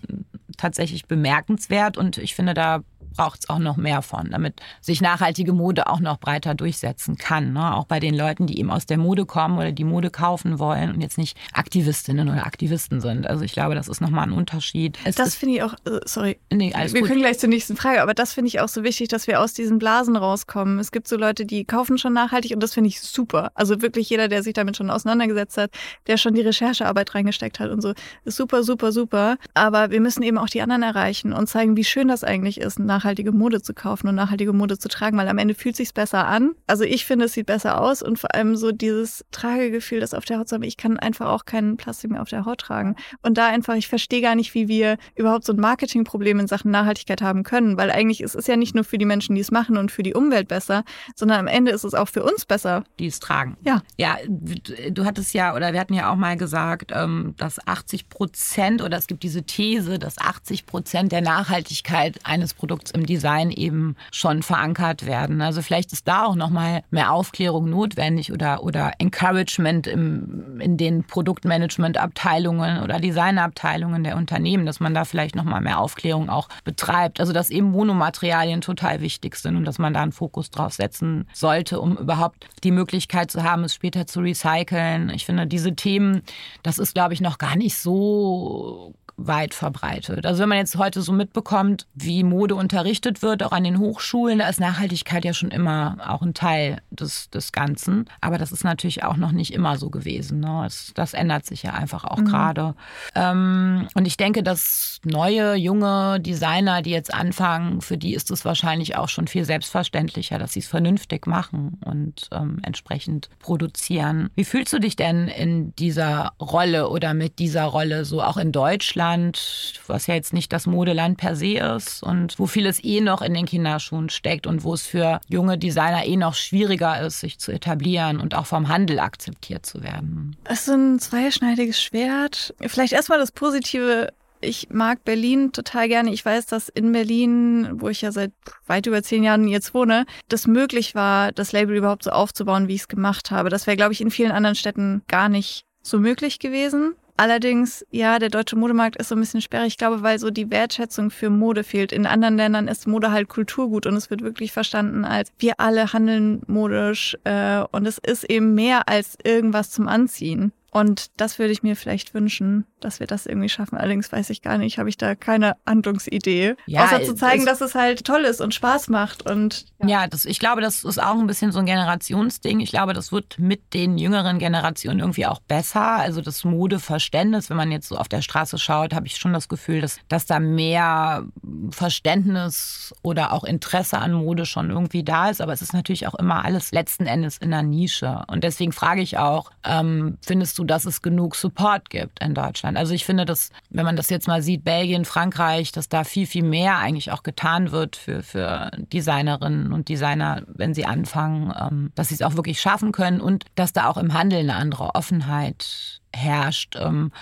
tatsächlich 0.57 1.07
bemerkenswert. 1.07 1.97
Und 1.97 2.19
ich 2.19 2.35
finde, 2.35 2.55
da 2.55 2.83
braucht 3.17 3.41
es 3.41 3.51
auch 3.51 3.59
noch 3.59 3.77
mehr 3.77 4.03
von, 4.03 4.31
damit 4.31 4.61
sich 4.81 5.01
nachhaltige 5.01 5.53
Mode 5.53 5.87
auch 5.87 6.01
noch 6.01 6.19
breiter 6.19 6.55
durchsetzen 6.55 7.17
kann. 7.17 7.53
Ne? 7.53 7.75
Auch 7.75 7.85
bei 7.85 8.01
den 8.01 8.15
Leuten, 8.15 8.47
die 8.47 8.59
eben 8.59 8.71
aus 8.71 8.87
der 8.87 8.99
Mode 8.99 9.27
kommen 9.27 9.59
oder 9.59 9.73
die 9.73 9.85
Mode 9.85 10.11
kaufen 10.11 10.59
wollen 10.59 10.95
und 10.95 11.01
jetzt 11.01 11.19
nicht 11.19 11.37
Aktivistinnen 11.53 12.29
oder 12.29 12.47
Aktivisten 12.47 13.01
sind. 13.01 13.27
Also 13.27 13.45
ich 13.45 13.53
glaube, 13.53 13.75
das 13.75 13.89
ist 13.89 14.01
nochmal 14.01 14.25
ein 14.25 14.33
Unterschied. 14.33 14.99
Es 15.05 15.17
das 15.17 15.35
finde 15.35 15.57
ich 15.57 15.63
auch, 15.63 15.75
äh, 15.85 16.01
sorry, 16.05 16.39
nee, 16.53 16.73
wir 16.75 17.01
gut. 17.01 17.09
können 17.09 17.21
gleich 17.21 17.39
zur 17.39 17.49
nächsten 17.49 17.77
Frage, 17.77 18.03
aber 18.03 18.15
das 18.15 18.33
finde 18.33 18.49
ich 18.49 18.61
auch 18.61 18.69
so 18.69 18.83
wichtig, 18.83 19.09
dass 19.09 19.27
wir 19.27 19.41
aus 19.41 19.53
diesen 19.55 19.79
Blasen 19.79 20.17
rauskommen. 20.17 20.79
Es 20.79 20.93
gibt 20.93 21.09
so 21.09 21.17
Leute, 21.17 21.47
die 21.47 21.65
kaufen 21.65 21.99
schon 21.99 22.13
nachhaltig 22.13 22.53
und 22.53 22.63
das 22.63 22.75
finde 22.75 22.89
ich 22.89 23.01
super. 23.01 23.51
Also 23.55 23.83
wirklich 23.83 24.09
jeder, 24.11 24.29
der 24.29 24.43
sich 24.43 24.55
damit 24.55 24.77
schon 24.77 24.91
auseinandergesetzt 24.91 25.57
hat, 25.57 25.71
der 26.07 26.17
schon 26.17 26.35
die 26.35 26.41
Recherchearbeit 26.41 27.15
reingesteckt 27.15 27.61
hat 27.61 27.71
und 27.71 27.81
so, 27.81 27.95
ist 28.25 28.37
super, 28.37 28.63
super, 28.63 28.93
super. 28.93 29.37
Aber 29.55 29.91
wir 29.91 30.01
müssen 30.01 30.23
eben 30.23 30.39
auch 30.39 30.49
die 30.49 30.63
anderen 30.63 30.83
erreichen 30.83 31.33
und 31.33 31.47
zeigen, 31.49 31.77
wie 31.77 31.85
schön 31.85 32.09
das 32.09 32.25
eigentlich 32.25 32.61
ist, 32.61 32.79
nach 32.79 33.02
nachhaltige 33.03 33.33
Mode 33.33 33.63
zu 33.63 33.75
kaufen 33.75 34.09
und 34.09 34.15
nachhaltige 34.15 34.53
Mode 34.53 34.79
zu 34.79 34.89
tragen, 34.89 35.17
weil 35.17 35.29
am 35.29 35.39
Ende 35.39 35.55
fühlt 35.55 35.77
sich's 35.77 35.93
besser 35.93 36.27
an. 36.27 36.53
Also 36.67 36.85
ich 36.85 37.05
finde, 37.05 37.25
es 37.25 37.33
sieht 37.33 37.47
besser 37.47 37.81
aus 37.81 38.03
und 38.03 38.19
vor 38.19 38.35
allem 38.35 38.57
so 38.57 38.71
dieses 38.71 39.25
Tragegefühl, 39.33 40.01
das 40.01 40.15
auf 40.15 40.25
der 40.25 40.39
Haut 40.39 40.49
zu 40.49 40.55
haben. 40.55 40.63
Ich 40.63 40.77
kann 40.77 40.99
einfach 40.99 41.29
auch 41.29 41.45
keinen 41.45 41.77
Plastik 41.77 42.13
mehr 42.13 42.23
auf 42.23 42.29
der 42.29 42.45
Haut 42.45 42.59
tragen. 42.59 42.97
Und 43.23 43.39
da 43.39 43.49
einfach, 43.49 43.75
ich 43.75 43.89
verstehe 43.89 44.23
gar 44.23 44.35
nicht, 44.35 44.55
wie 44.55 44.69
wir 44.69 44.99
überhaupt 45.17 45.45
so 45.45 45.53
ein 45.53 45.59
Marketingproblem 45.59 46.41
in 46.41 46.47
Sachen 46.47 46.71
Nachhaltigkeit 46.71 47.23
haben 47.23 47.43
können, 47.43 47.77
weil 47.77 47.91
eigentlich 47.91 48.21
ist 48.21 48.37
es 48.37 48.47
ja 48.47 48.57
nicht 48.57 48.75
nur 48.75 48.85
für 48.85 48.99
die 48.99 49.05
Menschen, 49.05 49.35
die 49.35 49.41
es 49.41 49.51
machen 49.51 49.77
und 49.77 49.91
für 49.91 50.03
die 50.03 50.15
Umwelt 50.15 50.49
besser, 50.49 50.85
sondern 51.17 51.41
am 51.41 51.47
Ende 51.49 51.73
ist 51.73 51.85
es 51.85 51.95
auch 51.95 52.09
für 52.09 52.23
uns 52.23 52.45
besser. 52.45 52.85
Die 52.99 53.07
es 53.07 53.19
tragen. 53.19 53.57
Ja. 53.63 53.83
Ja, 53.97 54.17
du 54.29 55.05
hattest 55.05 55.35
ja, 55.35 55.57
oder 55.57 55.73
wir 55.73 55.81
hatten 55.81 55.95
ja 55.95 56.11
auch 56.13 56.17
mal 56.17 56.37
gesagt, 56.37 56.93
ähm, 56.95 57.35
dass 57.37 57.67
80 57.67 58.09
Prozent 58.09 58.83
oder 58.83 58.97
es 58.97 59.07
gibt 59.07 59.23
diese 59.23 59.43
These, 59.43 59.99
dass 59.99 60.19
80 60.19 60.67
Prozent 60.67 61.11
der 61.13 61.21
Nachhaltigkeit 61.21 62.21
eines 62.25 62.55
Produkts 62.55 62.92
im 62.95 63.07
Design 63.07 63.51
eben 63.51 63.97
schon 64.11 64.43
verankert 64.43 65.07
werden. 65.07 65.41
Also 65.41 65.63
vielleicht 65.63 65.93
ist 65.93 66.09
da 66.09 66.25
auch 66.25 66.35
noch 66.35 66.51
mal 66.51 66.83
mehr 66.91 67.13
Aufklärung 67.13 67.69
notwendig 67.71 68.33
oder, 68.33 68.63
oder 68.63 68.93
Encouragement 68.99 69.87
im, 69.87 70.61
in 70.61 70.77
den 70.77 71.05
Produktmanagement-Abteilungen 71.05 72.83
oder 72.83 73.01
Designabteilungen 73.01 74.05
der 74.05 74.17
Unternehmen, 74.17 74.67
dass 74.67 74.81
man 74.81 74.95
da 74.95 75.05
vielleicht 75.05 75.35
noch 75.35 75.45
mal 75.45 75.61
mehr 75.61 75.79
Aufklärung 75.79 76.29
auch 76.29 76.49
betreibt. 76.65 77.21
Also 77.21 77.33
dass 77.33 77.51
eben 77.51 77.71
Monomaterialien 77.71 78.61
total 78.61 79.01
wichtig 79.01 79.37
sind 79.37 79.57
und 79.57 79.65
dass 79.65 79.79
man 79.79 79.95
da 79.95 80.03
einen 80.03 80.13
Fokus 80.13 80.51
drauf 80.51 80.73
setzen 80.73 81.29
sollte, 81.33 81.81
um 81.81 81.97
überhaupt 81.97 82.47
die 82.65 82.71
Möglichkeit 82.71 83.31
zu 83.31 83.43
haben, 83.43 83.65
es 83.65 83.75
später 83.75 84.07
zu 84.07 84.21
recyceln. 84.21 85.11
Ich 85.11 85.27
finde, 85.27 85.47
diese 85.47 85.75
Themen, 85.75 86.23
das 86.63 86.79
ist, 86.79 86.95
glaube 86.95 87.15
ich, 87.15 87.21
noch 87.21 87.39
gar 87.39 87.57
nicht 87.57 87.77
so 87.77 88.95
weit 89.17 89.55
verbreitet. 89.55 90.27
Also 90.27 90.43
wenn 90.43 90.49
man 90.49 90.59
jetzt 90.59 90.77
heute 90.77 91.03
so 91.03 91.13
mitbekommt, 91.13 91.87
wie 91.95 92.23
Mode 92.23 92.55
unterrichtet 92.55 93.23
wird, 93.23 93.43
auch 93.43 93.53
an 93.53 93.65
den 93.65 93.79
Hochschulen, 93.79 94.39
da 94.39 94.49
ist 94.49 94.61
Nachhaltigkeit 94.61 95.25
ja 95.25 95.35
schon 95.35 95.51
immer 95.51 95.99
auch 96.07 96.23
ein 96.23 96.35
Teil 96.35 96.79
des, 96.91 97.31
des 97.31 97.53
Ganzen. 97.53 98.07
Aber 98.21 98.39
das 98.39 98.53
ist 98.53 98.65
natürlich 98.65 99.05
auch 99.05 99.17
noch 99.17 99.33
nicht 99.33 99.53
immer 99.53 99.77
so 99.77 99.91
gewesen. 99.91 100.41
Ne? 100.41 100.61
Das, 100.65 100.93
das 100.95 101.15
ändert 101.15 101.47
sich 101.47 101.63
ja 101.63 101.73
einfach 101.75 102.05
auch 102.05 102.19
mhm. 102.19 102.25
gerade. 102.25 102.75
Ähm, 103.15 103.89
und 103.95 104.07
ich 104.07 104.17
denke, 104.17 104.43
dass 104.43 105.01
neue, 105.05 105.55
junge 105.55 106.21
Designer, 106.21 106.83
die 106.83 106.91
jetzt 106.91 107.13
anfangen, 107.13 107.81
für 107.81 107.99
die 107.99 108.15
ist 108.15 108.31
es 108.31 108.45
wahrscheinlich 108.45 108.97
auch 108.97 109.09
schon 109.09 109.29
viel 109.29 109.45
selbstverständlicher, 109.45 110.39
dass 110.39 110.53
sie 110.53 110.61
es 110.61 110.69
vernünftig 110.69 111.27
machen 111.27 111.79
und 111.85 112.29
ähm, 112.33 112.61
entsprechend 112.63 113.29
produzieren. 113.41 114.31
Wie 114.35 114.45
fühlst 114.45 114.73
du 114.73 114.79
dich 114.79 114.97
denn 114.97 115.29
in 115.29 115.75
dieser 115.77 116.33
Rolle 116.41 116.89
oder 116.89 117.15
mit 117.15 117.39
dieser 117.39 117.65
Rolle 117.65 118.05
so 118.05 118.23
auch 118.23 118.37
in 118.37 118.53
Deutschland? 118.53 119.02
Deutschland, 119.03 119.81
was 119.89 120.07
ja 120.07 120.15
jetzt 120.15 120.33
nicht 120.33 120.53
das 120.53 120.67
Modeland 120.67 121.19
per 121.19 121.35
se 121.35 121.59
ist 121.59 122.03
und 122.03 122.39
wo 122.39 122.47
vieles 122.47 122.83
eh 122.85 123.01
noch 123.01 123.21
in 123.21 123.35
den 123.35 123.47
Kinderschuhen 123.47 124.11
steckt 124.11 124.47
und 124.47 124.63
wo 124.63 124.75
es 124.75 124.83
für 124.83 125.21
junge 125.29 125.59
Designer 125.59 126.07
eh 126.07 126.17
noch 126.17 126.35
schwieriger 126.35 127.01
ist, 127.05 127.21
sich 127.21 127.39
zu 127.39 127.51
etablieren 127.51 128.21
und 128.21 128.35
auch 128.35 128.47
vom 128.47 128.69
Handel 128.69 129.01
akzeptiert 129.01 129.67
zu 129.67 129.83
werden. 129.83 130.37
Es 130.45 130.63
ist 130.63 130.69
ein 130.69 130.99
zweischneidiges 131.01 131.83
Schwert. 131.83 132.55
Vielleicht 132.61 132.93
erstmal 132.93 133.19
das 133.19 133.33
Positive 133.33 134.13
ich 134.45 134.71
mag 134.71 135.05
Berlin 135.05 135.53
total 135.53 135.87
gerne. 135.87 136.13
Ich 136.13 136.25
weiß, 136.25 136.47
dass 136.47 136.69
in 136.69 136.91
Berlin, 136.91 137.81
wo 137.81 137.89
ich 137.89 138.03
ja 138.03 138.11
seit 138.11 138.33
weit 138.67 138.87
über 138.87 139.01
zehn 139.01 139.23
Jahren 139.23 139.47
jetzt 139.47 139.73
wohne, 139.73 140.05
das 140.29 140.49
möglich 140.49 140.97
war, 140.97 141.31
das 141.31 141.53
Label 141.53 141.77
überhaupt 141.77 142.03
so 142.03 142.11
aufzubauen, 142.11 142.67
wie 142.67 142.75
ich 142.75 142.81
es 142.81 142.89
gemacht 142.89 143.31
habe. 143.31 143.51
Das 143.51 143.69
wäre, 143.69 143.77
glaube 143.77 143.93
ich, 143.93 144.01
in 144.01 144.11
vielen 144.11 144.33
anderen 144.33 144.57
Städten 144.57 145.03
gar 145.07 145.29
nicht 145.29 145.65
so 145.81 146.01
möglich 146.01 146.41
gewesen. 146.41 146.97
Allerdings, 147.17 147.87
ja, 147.91 148.19
der 148.19 148.31
deutsche 148.31 148.57
Modemarkt 148.57 148.97
ist 148.97 149.09
so 149.09 149.15
ein 149.15 149.21
bisschen 149.21 149.43
sperrig, 149.43 149.69
ich 149.69 149.79
glaube, 149.79 150.03
weil 150.03 150.19
so 150.19 150.31
die 150.31 150.51
Wertschätzung 150.51 151.11
für 151.11 151.31
Mode 151.31 151.63
fehlt. 151.63 151.93
In 151.93 152.07
anderen 152.07 152.37
Ländern 152.37 152.69
ist 152.69 152.89
Mode 152.89 153.13
halt 153.13 153.29
Kulturgut 153.29 153.87
und 153.87 153.95
es 153.95 154.11
wird 154.11 154.23
wirklich 154.23 154.53
verstanden 154.53 155.05
als 155.05 155.31
wir 155.39 155.61
alle 155.61 155.93
handeln 155.93 156.43
modisch 156.47 157.17
äh, 157.25 157.63
und 157.71 157.87
es 157.87 157.99
ist 157.99 158.25
eben 158.25 158.55
mehr 158.55 158.89
als 158.89 159.17
irgendwas 159.23 159.71
zum 159.71 159.89
Anziehen. 159.89 160.53
Und 160.73 161.11
das 161.21 161.39
würde 161.39 161.53
ich 161.53 161.63
mir 161.63 161.77
vielleicht 161.77 162.15
wünschen, 162.15 162.65
dass 162.81 162.99
wir 162.99 163.07
das 163.07 163.27
irgendwie 163.27 163.51
schaffen. 163.51 163.77
Allerdings 163.77 164.11
weiß 164.11 164.31
ich 164.31 164.41
gar 164.41 164.57
nicht, 164.57 164.79
habe 164.79 164.89
ich 164.89 164.97
da 164.97 165.15
keine 165.15 165.57
Handlungsidee. 165.67 166.57
Ja, 166.65 166.85
Außer 166.85 167.03
zu 167.03 167.15
zeigen, 167.15 167.45
dass 167.45 167.61
es 167.61 167.75
halt 167.75 168.07
toll 168.07 168.23
ist 168.23 168.41
und 168.41 168.55
Spaß 168.55 168.89
macht. 168.89 169.29
Und 169.29 169.67
ja, 169.83 169.89
ja 169.89 170.07
das, 170.07 170.25
ich 170.25 170.39
glaube, 170.39 170.63
das 170.63 170.83
ist 170.83 171.01
auch 171.01 171.19
ein 171.19 171.27
bisschen 171.27 171.53
so 171.53 171.59
ein 171.59 171.67
Generationsding. 171.67 172.61
Ich 172.61 172.71
glaube, 172.71 172.95
das 172.95 173.13
wird 173.13 173.39
mit 173.39 173.75
den 173.75 173.99
jüngeren 173.99 174.39
Generationen 174.39 175.01
irgendwie 175.01 175.27
auch 175.27 175.41
besser. 175.41 175.97
Also 175.97 176.23
das 176.23 176.43
Modeverständnis, 176.43 177.51
wenn 177.51 177.59
man 177.59 177.71
jetzt 177.71 177.89
so 177.89 177.99
auf 177.99 178.09
der 178.09 178.23
Straße 178.23 178.57
schaut, 178.57 178.95
habe 178.95 179.07
ich 179.07 179.19
schon 179.19 179.35
das 179.35 179.51
Gefühl, 179.51 179.83
dass, 179.83 179.99
dass 180.09 180.25
da 180.25 180.41
mehr 180.41 181.27
Verständnis 181.69 182.95
oder 183.03 183.33
auch 183.33 183.45
Interesse 183.45 183.99
an 183.99 184.15
Mode 184.15 184.47
schon 184.47 184.71
irgendwie 184.71 185.05
da 185.05 185.29
ist. 185.29 185.43
Aber 185.43 185.53
es 185.53 185.61
ist 185.61 185.75
natürlich 185.75 186.07
auch 186.07 186.15
immer 186.15 186.47
alles 186.47 186.73
letzten 186.73 187.05
Endes 187.05 187.37
in 187.37 187.51
der 187.51 187.63
Nische. 187.63 188.23
Und 188.29 188.43
deswegen 188.43 188.73
frage 188.73 189.03
ich 189.03 189.19
auch, 189.19 189.51
ähm, 189.65 190.17
findest 190.25 190.59
du 190.59 190.62
dass 190.65 190.85
es 190.85 191.03
genug 191.03 191.37
Support 191.37 191.91
gibt 191.91 192.21
in 192.21 192.35
Deutschland. 192.35 192.77
Also 192.77 192.95
ich 192.95 193.05
finde, 193.05 193.25
dass, 193.25 193.51
wenn 193.71 193.85
man 193.85 193.97
das 193.97 194.11
jetzt 194.11 194.29
mal 194.29 194.43
sieht, 194.43 194.65
Belgien, 194.65 195.05
Frankreich, 195.05 195.73
dass 195.73 195.89
da 195.89 196.05
viel, 196.05 196.27
viel 196.27 196.45
mehr 196.45 196.79
eigentlich 196.79 197.13
auch 197.13 197.23
getan 197.23 197.73
wird 197.73 197.97
für, 197.97 198.23
für 198.23 198.71
Designerinnen 198.77 199.73
und 199.73 199.89
Designer, 199.89 200.43
wenn 200.47 200.75
sie 200.75 200.85
anfangen, 200.85 201.53
ähm, 201.61 201.93
dass 201.95 202.09
sie 202.09 202.15
es 202.15 202.23
auch 202.23 202.37
wirklich 202.37 202.61
schaffen 202.61 202.93
können 202.93 203.21
und 203.21 203.45
dass 203.55 203.73
da 203.73 203.89
auch 203.89 203.97
im 203.97 204.15
Handel 204.15 204.41
eine 204.41 204.55
andere 204.55 204.95
Offenheit 204.95 206.01
herrscht, 206.13 206.77
ähm, 206.79 207.13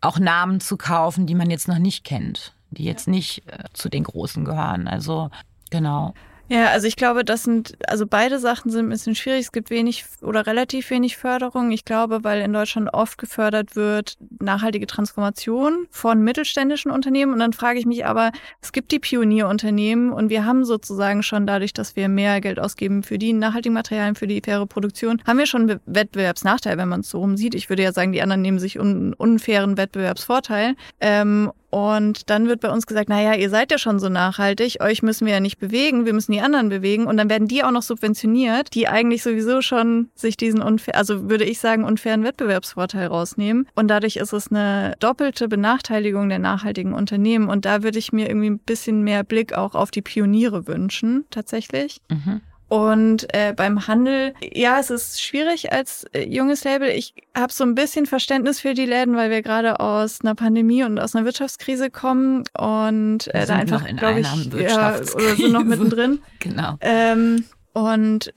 auch 0.00 0.18
Namen 0.18 0.60
zu 0.60 0.76
kaufen, 0.76 1.26
die 1.26 1.34
man 1.34 1.50
jetzt 1.50 1.68
noch 1.68 1.78
nicht 1.78 2.04
kennt, 2.04 2.52
die 2.70 2.84
jetzt 2.84 3.08
nicht 3.08 3.46
äh, 3.46 3.64
zu 3.72 3.88
den 3.88 4.04
Großen 4.04 4.44
gehören. 4.44 4.86
Also 4.86 5.30
genau. 5.70 6.14
Ja, 6.48 6.68
also 6.68 6.86
ich 6.86 6.96
glaube, 6.96 7.24
das 7.24 7.44
sind, 7.44 7.72
also 7.88 8.06
beide 8.06 8.38
Sachen 8.38 8.70
sind 8.70 8.86
ein 8.86 8.90
bisschen 8.90 9.14
schwierig. 9.14 9.40
Es 9.40 9.52
gibt 9.52 9.70
wenig 9.70 10.04
oder 10.20 10.46
relativ 10.46 10.90
wenig 10.90 11.16
Förderung. 11.16 11.70
Ich 11.70 11.86
glaube, 11.86 12.22
weil 12.22 12.42
in 12.42 12.52
Deutschland 12.52 12.92
oft 12.92 13.16
gefördert 13.16 13.76
wird, 13.76 14.18
nachhaltige 14.40 14.86
Transformation 14.86 15.86
von 15.90 16.22
mittelständischen 16.22 16.90
Unternehmen. 16.90 17.32
Und 17.32 17.38
dann 17.38 17.54
frage 17.54 17.78
ich 17.78 17.86
mich 17.86 18.04
aber, 18.04 18.30
es 18.60 18.72
gibt 18.72 18.92
die 18.92 18.98
Pionierunternehmen 18.98 20.12
und 20.12 20.28
wir 20.28 20.44
haben 20.44 20.66
sozusagen 20.66 21.22
schon 21.22 21.46
dadurch, 21.46 21.72
dass 21.72 21.96
wir 21.96 22.10
mehr 22.10 22.42
Geld 22.42 22.60
ausgeben 22.60 23.02
für 23.02 23.18
die 23.18 23.32
nachhaltigen 23.32 23.74
Materialien, 23.74 24.14
für 24.14 24.26
die 24.26 24.42
faire 24.42 24.66
Produktion, 24.66 25.22
haben 25.26 25.38
wir 25.38 25.46
schon 25.46 25.80
Wettbewerbsnachteil, 25.86 26.76
wenn 26.76 26.88
man 26.88 27.00
es 27.00 27.10
so 27.10 27.20
rumsieht. 27.20 27.54
Ich 27.54 27.70
würde 27.70 27.82
ja 27.82 27.92
sagen, 27.92 28.12
die 28.12 28.20
anderen 28.20 28.42
nehmen 28.42 28.58
sich 28.58 28.78
einen 28.78 29.14
unfairen 29.14 29.78
Wettbewerbsvorteil. 29.78 30.76
Ähm, 31.00 31.52
und 31.74 32.30
dann 32.30 32.46
wird 32.46 32.60
bei 32.60 32.70
uns 32.70 32.86
gesagt, 32.86 33.08
naja, 33.08 33.34
ihr 33.34 33.50
seid 33.50 33.72
ja 33.72 33.78
schon 33.78 33.98
so 33.98 34.08
nachhaltig, 34.08 34.80
euch 34.80 35.02
müssen 35.02 35.26
wir 35.26 35.32
ja 35.32 35.40
nicht 35.40 35.58
bewegen, 35.58 36.06
wir 36.06 36.12
müssen 36.12 36.30
die 36.30 36.40
anderen 36.40 36.68
bewegen. 36.68 37.06
Und 37.06 37.16
dann 37.16 37.28
werden 37.28 37.48
die 37.48 37.64
auch 37.64 37.72
noch 37.72 37.82
subventioniert, 37.82 38.72
die 38.74 38.86
eigentlich 38.86 39.24
sowieso 39.24 39.60
schon 39.60 40.08
sich 40.14 40.36
diesen 40.36 40.62
unfair, 40.62 40.96
also 40.96 41.28
würde 41.28 41.42
ich 41.42 41.58
sagen, 41.58 41.82
unfairen 41.82 42.22
Wettbewerbsvorteil 42.22 43.08
rausnehmen. 43.08 43.66
Und 43.74 43.88
dadurch 43.88 44.14
ist 44.14 44.32
es 44.32 44.52
eine 44.52 44.94
doppelte 45.00 45.48
Benachteiligung 45.48 46.28
der 46.28 46.38
nachhaltigen 46.38 46.92
Unternehmen. 46.92 47.48
Und 47.48 47.64
da 47.64 47.82
würde 47.82 47.98
ich 47.98 48.12
mir 48.12 48.28
irgendwie 48.28 48.50
ein 48.50 48.60
bisschen 48.60 49.02
mehr 49.02 49.24
Blick 49.24 49.54
auch 49.54 49.74
auf 49.74 49.90
die 49.90 50.02
Pioniere 50.02 50.68
wünschen, 50.68 51.24
tatsächlich. 51.30 52.00
Mhm. 52.08 52.40
Und 52.68 53.32
äh, 53.34 53.52
beim 53.54 53.86
Handel, 53.86 54.34
ja, 54.40 54.80
es 54.80 54.90
ist 54.90 55.22
schwierig 55.22 55.72
als 55.72 56.04
äh, 56.12 56.24
junges 56.24 56.64
Label. 56.64 56.88
Ich 56.88 57.14
habe 57.36 57.52
so 57.52 57.62
ein 57.62 57.74
bisschen 57.74 58.06
Verständnis 58.06 58.60
für 58.60 58.74
die 58.74 58.86
Läden, 58.86 59.16
weil 59.16 59.30
wir 59.30 59.42
gerade 59.42 59.80
aus 59.80 60.22
einer 60.22 60.34
Pandemie 60.34 60.82
und 60.82 60.98
aus 60.98 61.14
einer 61.14 61.24
Wirtschaftskrise 61.24 61.90
kommen 61.90 62.44
und 62.56 63.32
äh, 63.34 63.46
da 63.46 63.56
einfach, 63.56 63.86
glaube 63.96 64.20
ich, 64.20 64.26
ja, 64.60 64.96
oder 64.96 65.36
sind 65.36 65.52
noch 65.52 65.64
mittendrin. 65.64 66.20
genau. 66.38 66.76
Ähm, 66.80 67.44
und 67.74 68.32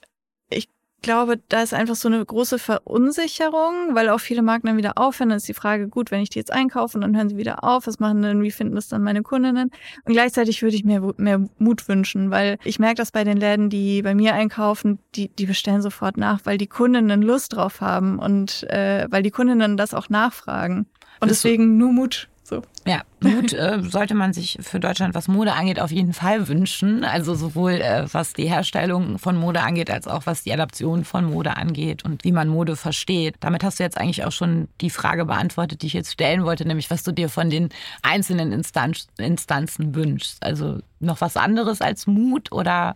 glaube, 1.01 1.39
da 1.49 1.61
ist 1.61 1.73
einfach 1.73 1.95
so 1.95 2.07
eine 2.07 2.23
große 2.23 2.59
Verunsicherung, 2.59 3.93
weil 3.93 4.09
auch 4.09 4.19
viele 4.19 4.41
Marken 4.41 4.67
dann 4.67 4.77
wieder 4.77 4.97
aufhören. 4.97 5.29
Dann 5.29 5.37
ist 5.37 5.47
die 5.47 5.53
Frage, 5.53 5.87
gut, 5.87 6.11
wenn 6.11 6.21
ich 6.21 6.29
die 6.29 6.39
jetzt 6.39 6.51
einkaufe, 6.51 6.99
dann 6.99 7.15
hören 7.15 7.29
sie 7.29 7.37
wieder 7.37 7.63
auf. 7.63 7.87
Was 7.87 7.99
machen 7.99 8.21
denn, 8.21 8.41
wie 8.41 8.51
finden 8.51 8.75
das 8.75 8.87
dann 8.87 9.03
meine 9.03 9.21
Kundinnen? 9.21 9.71
Und 10.05 10.13
gleichzeitig 10.13 10.61
würde 10.61 10.75
ich 10.75 10.83
mir 10.83 11.13
mehr 11.17 11.45
Mut 11.59 11.87
wünschen, 11.87 12.31
weil 12.31 12.57
ich 12.63 12.79
merke 12.79 12.95
das 12.95 13.11
bei 13.11 13.23
den 13.23 13.37
Läden, 13.37 13.69
die 13.69 14.01
bei 14.01 14.15
mir 14.15 14.33
einkaufen, 14.33 14.99
die, 15.15 15.29
die 15.29 15.45
bestellen 15.45 15.81
sofort 15.81 16.17
nach, 16.17 16.41
weil 16.45 16.57
die 16.57 16.67
Kundinnen 16.67 17.21
Lust 17.21 17.55
drauf 17.55 17.81
haben 17.81 18.19
und 18.19 18.63
äh, 18.69 19.07
weil 19.09 19.23
die 19.23 19.31
Kundinnen 19.31 19.77
das 19.77 19.93
auch 19.93 20.09
nachfragen. 20.09 20.87
Und 21.19 21.31
deswegen 21.31 21.77
nur 21.77 21.91
Mut. 21.91 22.29
So. 22.47 22.61
Ja, 22.85 23.01
Mut 23.19 23.51
äh, 23.51 23.81
sollte 23.81 24.15
man 24.15 24.31
sich 24.31 24.57
für 24.61 24.79
Deutschland, 24.79 25.13
was 25.13 25.27
Mode 25.27 25.51
angeht, 25.51 25.81
auf 25.81 25.91
jeden 25.91 26.13
Fall 26.13 26.47
wünschen. 26.47 27.03
Also 27.03 27.35
sowohl 27.35 27.73
äh, 27.73 28.05
was 28.09 28.31
die 28.31 28.47
Herstellung 28.47 29.19
von 29.19 29.35
Mode 29.35 29.59
angeht, 29.63 29.91
als 29.91 30.07
auch 30.07 30.25
was 30.25 30.43
die 30.43 30.53
Adaption 30.53 31.03
von 31.03 31.25
Mode 31.25 31.57
angeht 31.57 32.05
und 32.05 32.23
wie 32.23 32.31
man 32.31 32.47
Mode 32.47 32.77
versteht. 32.77 33.35
Damit 33.41 33.65
hast 33.65 33.79
du 33.79 33.83
jetzt 33.83 33.97
eigentlich 33.97 34.23
auch 34.23 34.31
schon 34.31 34.69
die 34.79 34.89
Frage 34.89 35.25
beantwortet, 35.25 35.81
die 35.81 35.87
ich 35.87 35.93
jetzt 35.93 36.13
stellen 36.13 36.45
wollte, 36.45 36.65
nämlich 36.65 36.89
was 36.89 37.03
du 37.03 37.11
dir 37.11 37.27
von 37.27 37.49
den 37.49 37.67
einzelnen 38.01 38.53
Instanz 38.53 39.07
Instanzen 39.17 39.93
wünschst. 39.93 40.41
Also 40.41 40.79
noch 41.01 41.19
was 41.19 41.35
anderes 41.35 41.81
als 41.81 42.07
Mut 42.07 42.53
oder 42.53 42.95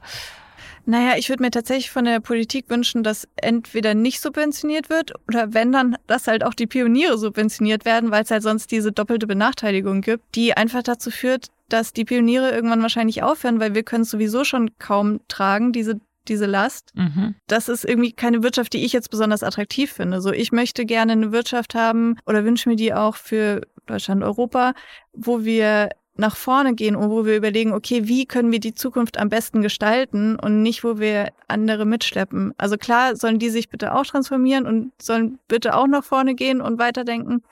naja, 0.86 1.18
ich 1.18 1.30
würde 1.30 1.44
mir 1.44 1.52
tatsächlich 1.52 1.92
von 1.92 2.06
der 2.06 2.20
Politik 2.20 2.70
wünschen, 2.70 3.04
dass 3.04 3.28
entweder 3.36 3.94
nicht 3.94 4.22
subventioniert 4.22 4.90
wird 4.90 5.14
oder 5.28 5.54
wenn 5.54 5.72
dann, 5.72 5.98
dass 6.08 6.28
halt 6.28 6.44
auch 6.44 6.54
die 6.54 6.68
Pioniere 6.68 7.18
subventioniert 7.18 7.86
werden, 7.86 8.12
weil 8.12 8.24
es 8.24 8.32
halt 8.32 8.44
sonst 8.44 8.72
diese 8.72 8.92
doppelte 8.92 9.28
Benachteiligung 9.28 10.02
gibt, 10.02 10.24
die 10.36 10.56
einfach 10.56 10.84
dazu 10.84 11.12
führt, 11.12 11.48
dass 11.70 11.94
die 11.94 12.06
Pioniere 12.06 12.52
irgendwann 12.52 12.82
wahrscheinlich 12.82 13.24
aufhören, 13.24 13.60
weil 13.60 13.76
wir 13.76 13.84
können 13.84 14.04
es 14.04 14.10
sowieso 14.10 14.44
schon 14.44 14.72
kaum 14.78 15.22
tragen, 15.28 15.72
diese 15.72 16.00
diese 16.28 16.46
Last. 16.46 16.94
Mhm. 16.96 17.36
Das 17.48 17.68
ist 17.68 17.84
irgendwie 17.84 18.12
keine 18.12 18.44
Wirtschaft, 18.44 18.74
die 18.74 18.86
ich 18.86 18.94
jetzt 18.94 19.10
besonders 19.10 19.42
attraktiv 19.42 19.92
finde. 19.92 20.22
So, 20.22 20.32
ich 20.32 20.52
möchte 20.52 20.86
gerne 20.86 21.14
eine 21.14 21.32
Wirtschaft 21.32 21.74
haben 21.74 22.18
oder 22.28 22.46
wünsche 22.46 22.70
mir 22.70 22.76
die 22.76 22.94
auch 22.94 23.16
für 23.16 23.62
Deutschland, 23.88 24.24
Europa, 24.24 24.74
wo 25.14 25.44
wir 25.44 25.90
nach 26.16 26.36
vorne 26.36 26.76
gehen 26.76 26.96
und 26.96 27.10
wo 27.10 27.26
wir 27.26 27.36
überlegen, 27.36 27.74
okay, 27.74 28.08
wie 28.08 28.26
können 28.26 28.52
wir 28.52 28.60
die 28.60 28.74
Zukunft 28.74 29.18
am 29.18 29.30
besten 29.30 29.62
gestalten 29.62 30.36
und 30.36 30.62
nicht, 30.62 30.84
wo 30.84 31.00
wir 31.00 31.32
andere 31.48 31.86
mitschleppen. 31.86 32.54
Also 32.58 32.78
klar, 32.78 33.16
sollen 33.16 33.40
die 33.40 33.50
sich 33.50 33.70
bitte 33.70 33.96
auch 33.96 34.06
transformieren 34.06 34.66
und 34.66 34.92
sollen 35.02 35.40
bitte 35.48 35.76
auch 35.76 35.88
nach 35.88 36.04
vorne 36.04 36.36
gehen 36.36 36.62
und 36.62 36.80
weiterdenken. 36.80 37.44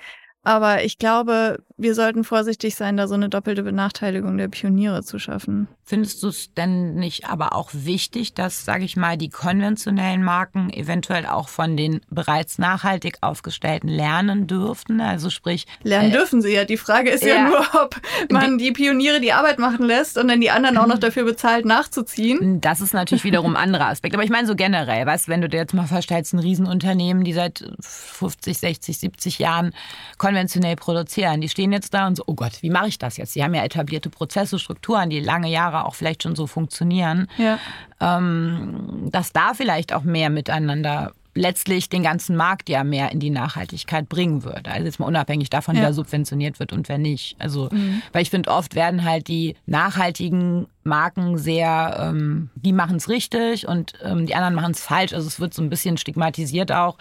Aber 0.43 0.83
ich 0.83 0.97
glaube, 0.97 1.63
wir 1.79 1.95
sollten 1.95 2.23
vorsichtig 2.23 2.75
sein, 2.75 2.97
da 2.97 3.07
so 3.07 3.13
eine 3.15 3.29
doppelte 3.29 3.63
Benachteiligung 3.63 4.37
der 4.37 4.49
Pioniere 4.49 5.01
zu 5.03 5.17
schaffen. 5.17 5.67
Findest 5.85 6.21
du 6.21 6.27
es 6.27 6.53
denn 6.53 6.95
nicht 6.95 7.27
aber 7.27 7.55
auch 7.55 7.69
wichtig, 7.73 8.33
dass, 8.35 8.63
sage 8.63 8.83
ich 8.83 8.95
mal, 8.95 9.17
die 9.17 9.29
konventionellen 9.29 10.21
Marken 10.23 10.69
eventuell 10.71 11.25
auch 11.25 11.49
von 11.49 11.77
den 11.77 12.01
bereits 12.09 12.59
nachhaltig 12.59 13.17
aufgestellten 13.21 13.87
lernen 13.87 14.45
dürften? 14.45 15.01
Also 15.01 15.29
sprich. 15.29 15.65
Lernen 15.81 16.11
äh, 16.11 16.13
dürfen 16.13 16.41
sie 16.41 16.53
ja. 16.53 16.65
Die 16.65 16.77
Frage 16.77 17.09
ist 17.09 17.23
ja, 17.23 17.35
ja 17.35 17.47
nur, 17.47 17.65
ob 17.81 17.95
man 18.29 18.57
die, 18.57 18.65
die 18.65 18.71
Pioniere 18.73 19.19
die 19.21 19.33
Arbeit 19.33 19.57
machen 19.57 19.85
lässt 19.85 20.17
und 20.17 20.27
dann 20.27 20.41
die 20.41 20.51
anderen 20.51 20.77
auch 20.77 20.85
noch 20.85 20.99
dafür 20.99 21.23
bezahlt, 21.23 21.65
nachzuziehen. 21.65 22.61
Das 22.61 22.81
ist 22.81 22.93
natürlich 22.93 23.23
wiederum 23.23 23.55
ein 23.55 23.63
anderer 23.63 23.87
Aspekt. 23.87 24.13
Aber 24.13 24.23
ich 24.23 24.29
meine 24.29 24.47
so 24.47 24.55
generell, 24.55 25.05
weißt 25.05 25.27
wenn 25.29 25.41
du 25.41 25.49
dir 25.49 25.57
jetzt 25.57 25.73
mal 25.73 25.87
vorstellst, 25.87 26.33
ein 26.33 26.39
Riesenunternehmen, 26.39 27.23
die 27.23 27.33
seit 27.33 27.65
50, 27.79 28.57
60, 28.57 28.97
70 28.97 29.39
Jahren 29.39 29.73
konventionell 30.17 30.75
produzieren, 30.75 31.41
die 31.41 31.49
stehen 31.49 31.68
stehen 31.69 31.73
jetzt 31.73 31.93
da 31.93 32.07
und 32.07 32.15
so, 32.15 32.23
oh 32.25 32.33
Gott, 32.33 32.61
wie 32.61 32.69
mache 32.69 32.87
ich 32.87 32.97
das 32.97 33.17
jetzt? 33.17 33.33
Sie 33.33 33.43
haben 33.43 33.53
ja 33.53 33.63
etablierte 33.63 34.09
Prozesse, 34.09 34.59
Strukturen, 34.59 35.09
die 35.09 35.19
lange 35.19 35.49
Jahre 35.49 35.85
auch 35.85 35.95
vielleicht 35.95 36.23
schon 36.23 36.35
so 36.35 36.47
funktionieren. 36.47 37.27
Ja. 37.37 37.59
Ähm, 37.99 39.09
dass 39.11 39.31
da 39.31 39.53
vielleicht 39.53 39.93
auch 39.93 40.03
mehr 40.03 40.29
miteinander 40.29 41.13
letztlich 41.35 41.89
den 41.89 42.01
ganzen 42.03 42.35
Markt 42.35 42.69
ja 42.69 42.83
mehr 42.83 43.11
in 43.11 43.19
die 43.19 43.29
Nachhaltigkeit 43.29 44.09
bringen 44.09 44.43
würde. 44.43 44.71
Also 44.71 44.85
jetzt 44.85 44.99
mal 44.99 45.05
unabhängig 45.05 45.49
davon, 45.49 45.75
ja. 45.75 45.83
wer 45.83 45.93
subventioniert 45.93 46.59
wird 46.59 46.73
und 46.73 46.89
wer 46.89 46.97
nicht. 46.97 47.35
Also, 47.39 47.69
mhm. 47.71 48.01
weil 48.11 48.23
ich 48.23 48.29
finde, 48.29 48.49
oft 48.49 48.75
werden 48.75 49.05
halt 49.05 49.27
die 49.27 49.55
nachhaltigen 49.65 50.67
Marken 50.83 51.37
sehr, 51.37 51.97
ähm, 51.99 52.49
die 52.55 52.73
machen 52.73 52.97
es 52.97 53.09
richtig 53.09 53.67
und 53.67 53.93
ähm, 54.03 54.25
die 54.25 54.35
anderen 54.35 54.55
machen 54.55 54.71
es 54.71 54.81
falsch. 54.81 55.13
Also 55.13 55.27
es 55.27 55.39
wird 55.39 55.53
so 55.53 55.61
ein 55.61 55.69
bisschen 55.69 55.97
stigmatisiert 55.97 56.71
auch. 56.71 56.97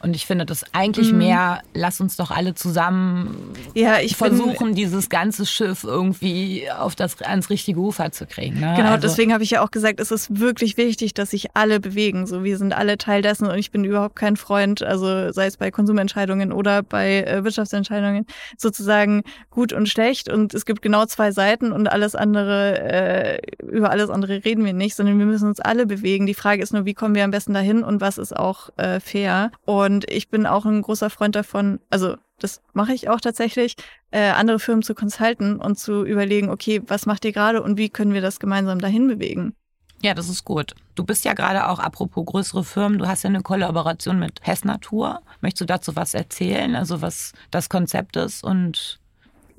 Und 0.00 0.14
ich 0.14 0.26
finde 0.26 0.46
das 0.46 0.64
eigentlich 0.72 1.12
mhm. 1.12 1.18
mehr, 1.18 1.60
lass 1.74 2.00
uns 2.00 2.16
doch 2.16 2.30
alle 2.30 2.54
zusammen 2.54 3.52
ja, 3.74 3.98
ich 3.98 4.16
versuchen, 4.16 4.68
bin, 4.68 4.74
dieses 4.74 5.08
ganze 5.08 5.44
Schiff 5.44 5.82
irgendwie 5.82 6.70
auf 6.70 6.94
das, 6.94 7.20
ans 7.22 7.50
richtige 7.50 7.80
Ufer 7.80 8.12
zu 8.12 8.26
kriegen. 8.26 8.60
Ne? 8.60 8.74
Genau, 8.76 8.90
also, 8.90 9.08
deswegen 9.08 9.32
habe 9.32 9.42
ich 9.42 9.50
ja 9.50 9.62
auch 9.62 9.72
gesagt, 9.72 9.98
es 9.98 10.12
ist 10.12 10.38
wirklich 10.38 10.76
wichtig, 10.76 11.14
dass 11.14 11.30
sich 11.30 11.48
alle 11.54 11.80
bewegen. 11.80 12.26
So, 12.26 12.44
wir 12.44 12.58
sind 12.58 12.72
alle 12.72 12.96
Teil 12.96 13.22
dessen 13.22 13.48
und 13.48 13.58
ich 13.58 13.72
bin 13.72 13.82
überhaupt 13.82 14.14
kein 14.14 14.36
Freund, 14.36 14.82
also 14.82 15.32
sei 15.32 15.46
es 15.46 15.56
bei 15.56 15.72
Konsumentscheidungen 15.72 16.52
oder 16.52 16.84
bei 16.84 17.24
äh, 17.24 17.42
Wirtschaftsentscheidungen, 17.42 18.26
sozusagen 18.56 19.24
gut 19.50 19.72
und 19.72 19.88
schlecht. 19.88 20.28
Und 20.28 20.54
es 20.54 20.64
gibt 20.64 20.80
genau 20.80 21.06
zwei 21.06 21.32
Seiten 21.32 21.72
und 21.72 21.88
alles 21.88 22.14
andere, 22.14 22.78
äh, 22.80 23.38
über 23.66 23.90
alles 23.90 24.10
andere 24.10 24.44
reden 24.44 24.64
wir 24.64 24.74
nicht, 24.74 24.94
sondern 24.94 25.18
wir 25.18 25.26
müssen 25.26 25.48
uns 25.48 25.58
alle 25.58 25.86
bewegen. 25.86 26.26
Die 26.26 26.34
Frage 26.34 26.62
ist 26.62 26.72
nur, 26.72 26.84
wie 26.84 26.94
kommen 26.94 27.16
wir 27.16 27.24
am 27.24 27.32
besten 27.32 27.52
dahin 27.52 27.82
und 27.82 28.00
was 28.00 28.16
ist 28.16 28.36
auch 28.36 28.70
äh, 28.76 29.00
fair. 29.00 29.50
Und 29.64 29.87
und 29.88 30.10
ich 30.10 30.28
bin 30.28 30.44
auch 30.44 30.66
ein 30.66 30.82
großer 30.82 31.08
Freund 31.08 31.34
davon, 31.34 31.80
also 31.88 32.16
das 32.38 32.60
mache 32.74 32.92
ich 32.92 33.08
auch 33.08 33.20
tatsächlich, 33.20 33.74
äh, 34.10 34.28
andere 34.30 34.58
Firmen 34.58 34.82
zu 34.82 34.94
consulten 34.94 35.56
und 35.56 35.78
zu 35.78 36.04
überlegen, 36.04 36.50
okay, 36.50 36.82
was 36.86 37.06
macht 37.06 37.24
ihr 37.24 37.32
gerade 37.32 37.62
und 37.62 37.78
wie 37.78 37.88
können 37.88 38.12
wir 38.12 38.20
das 38.20 38.38
gemeinsam 38.38 38.80
dahin 38.80 39.08
bewegen? 39.08 39.54
Ja, 40.02 40.12
das 40.12 40.28
ist 40.28 40.44
gut. 40.44 40.74
Du 40.94 41.04
bist 41.04 41.24
ja 41.24 41.32
gerade 41.32 41.68
auch, 41.68 41.78
apropos 41.78 42.26
größere 42.26 42.64
Firmen, 42.64 42.98
du 42.98 43.08
hast 43.08 43.22
ja 43.22 43.30
eine 43.30 43.40
Kollaboration 43.40 44.18
mit 44.18 44.40
Hess 44.42 44.62
Natur. 44.62 45.22
Möchtest 45.40 45.62
du 45.62 45.64
dazu 45.64 45.96
was 45.96 46.12
erzählen? 46.12 46.76
Also 46.76 47.00
was 47.00 47.32
das 47.50 47.70
Konzept 47.70 48.16
ist 48.16 48.44
und 48.44 49.00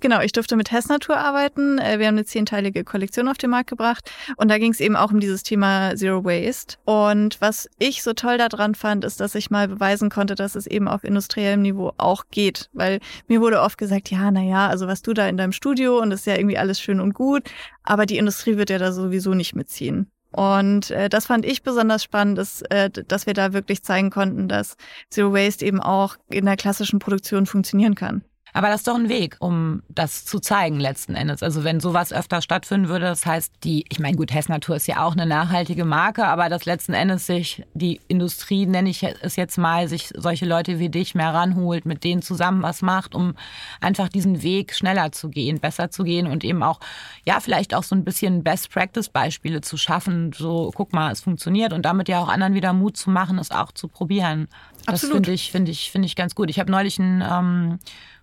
Genau, 0.02 0.22
ich 0.22 0.32
durfte 0.32 0.56
mit 0.56 0.72
Hess 0.72 0.88
Natur 0.88 1.18
arbeiten. 1.18 1.78
Äh, 1.78 2.00
wir 2.00 2.08
haben 2.08 2.16
eine 2.16 2.26
zehnteilige 2.26 2.84
Kollektion 2.84 3.28
auf 3.28 3.38
den 3.38 3.50
Markt 3.50 3.70
gebracht 3.70 4.10
und 4.38 4.50
da 4.50 4.58
ging 4.58 4.72
es 4.72 4.80
eben 4.80 4.96
auch 4.96 5.12
um 5.12 5.20
dieses 5.20 5.44
Thema 5.44 5.96
Zero 5.96 6.24
Waste. 6.24 6.78
Und 6.86 7.42
was 7.42 7.70
ich 7.80 8.02
so 8.02 8.14
toll 8.14 8.38
daran 8.38 8.76
fand, 8.76 9.04
ist, 9.04 9.20
dass 9.20 9.36
ich 9.36 9.50
mal 9.50 9.68
beweisen 9.68 10.10
konnte, 10.10 10.36
dass 10.36 10.56
es 10.56 10.68
eben 10.68 10.88
auf 10.88 11.04
industriellem 11.04 11.62
Niveau 11.62 11.92
auch 11.98 12.26
geht. 12.32 12.70
Weil 12.74 13.00
mir 13.28 13.42
wurde 13.42 13.62
oft 13.62 13.78
gesagt, 13.78 14.10
ja, 14.10 14.32
na 14.32 14.42
ja, 14.42 14.68
also 14.68 14.88
was 14.88 15.02
du 15.02 15.14
da 15.14 15.28
in 15.28 15.38
deinem 15.38 15.52
Studio 15.52 16.00
und 16.00 16.12
das 16.12 16.22
ist 16.22 16.28
ja 16.28 16.36
irgendwie 16.36 16.58
alles 16.58 16.80
schön 16.80 17.00
und 17.00 17.14
gut, 17.14 17.44
aber 17.84 18.06
die 18.06 18.18
Industrie 18.18 18.58
wird 18.58 18.70
ja 18.70 18.78
da 18.78 18.92
sowieso 18.92 19.34
nicht 19.34 19.56
mitziehen. 19.56 20.10
Und 20.32 20.92
äh, 20.92 21.10
das 21.10 21.26
fand 21.26 21.46
ich 21.46 21.64
besonders 21.64 22.04
spannend, 22.04 22.38
dass, 22.38 22.62
äh, 22.70 22.90
dass 22.90 23.26
wir 23.26 23.34
da 23.34 23.52
wirklich 23.54 23.84
zeigen 23.84 24.12
konnten, 24.12 24.48
dass 24.48 24.78
Zero 25.10 25.34
Waste 25.34 25.66
eben 25.66 25.82
auch 25.82 26.18
in 26.30 26.46
der 26.46 26.56
klassischen 26.56 27.00
Produktion 27.00 27.48
funktionieren 27.48 27.96
kann. 27.96 28.24
Aber 28.54 28.68
das 28.68 28.82
ist 28.82 28.88
doch 28.88 28.96
ein 28.96 29.10
Weg, 29.10 29.38
um 29.40 29.84
das 29.90 30.26
zu 30.26 30.40
zeigen 30.40 30.80
letzten 30.80 31.16
Endes. 31.16 31.44
Also 31.44 31.64
wenn 31.64 31.80
sowas 31.80 32.12
öfter 32.12 32.42
stattfinden 32.42 32.90
würde, 32.90 33.06
das 33.06 33.26
heißt, 33.26 33.54
die, 33.64 33.86
ich 33.90 34.00
meine, 34.00 34.18
gut, 34.18 34.34
Hess 34.34 34.50
Natur 34.50 34.76
ist 34.76 34.88
ja 34.88 35.04
auch 35.04 35.14
eine 35.14 35.26
nachhaltige 35.26 35.86
Marke, 35.86 36.26
aber 36.26 36.50
dass 36.50 36.66
letzten 36.66 36.94
Endes 36.94 37.26
sich 37.26 37.64
die 37.74 38.00
Industrie, 38.08 38.66
nenne 38.66 38.90
ich 38.90 39.04
es 39.04 39.36
jetzt 39.36 39.58
mal, 39.58 39.88
sich 39.88 40.12
solche 40.16 40.46
Leute 40.46 40.80
wie 40.80 40.90
dich 40.90 41.16
mehr 41.16 41.34
ranholt, 41.34 41.86
mit 41.86 42.04
denen 42.04 42.22
zusammen 42.22 42.62
was 42.62 42.82
macht, 42.82 43.16
um 43.16 43.36
einfach 43.82 44.10
diesen 44.10 44.42
Weg 44.42 44.74
schneller 44.74 45.12
zu 45.12 45.30
gehen, 45.30 45.60
besser 45.60 45.92
zu 45.92 46.04
gehen 46.04 46.28
und 46.28 46.44
eben 46.44 46.64
auch, 46.64 46.80
ja, 47.26 47.40
vielleicht 47.40 47.74
auch 47.74 47.84
so 47.84 47.96
ein 47.96 48.04
bisschen 48.04 48.44
Best-Practice-Beispiele 48.44 49.62
zu 49.62 49.78
schaffen. 49.78 50.32
So, 50.34 50.72
guck 50.74 50.94
mal, 50.94 51.12
es 51.12 51.22
funktioniert 51.22 51.74
und 51.74 51.84
damit 51.84 52.10
ja 52.10 52.20
auch 52.20 52.30
anderen 52.30 52.54
wieder 52.54 52.74
Mut 52.74 52.98
zu 52.98 53.10
machen, 53.10 53.38
es 53.40 53.52
auch 53.52 53.72
zu 53.72 53.88
probieren. 53.88 54.48
Das 54.92 55.06
finde 55.06 55.32
ich, 55.32 55.52
finde 55.52 55.72
ich, 55.72 55.92
finde 55.92 56.06
ich 56.06 56.16
ganz 56.16 56.36
gut. 56.36 56.50
Ich 56.50 56.60
habe 56.60 56.72
neulich 56.72 57.00
ein 57.00 57.24
ähm, 57.28 57.80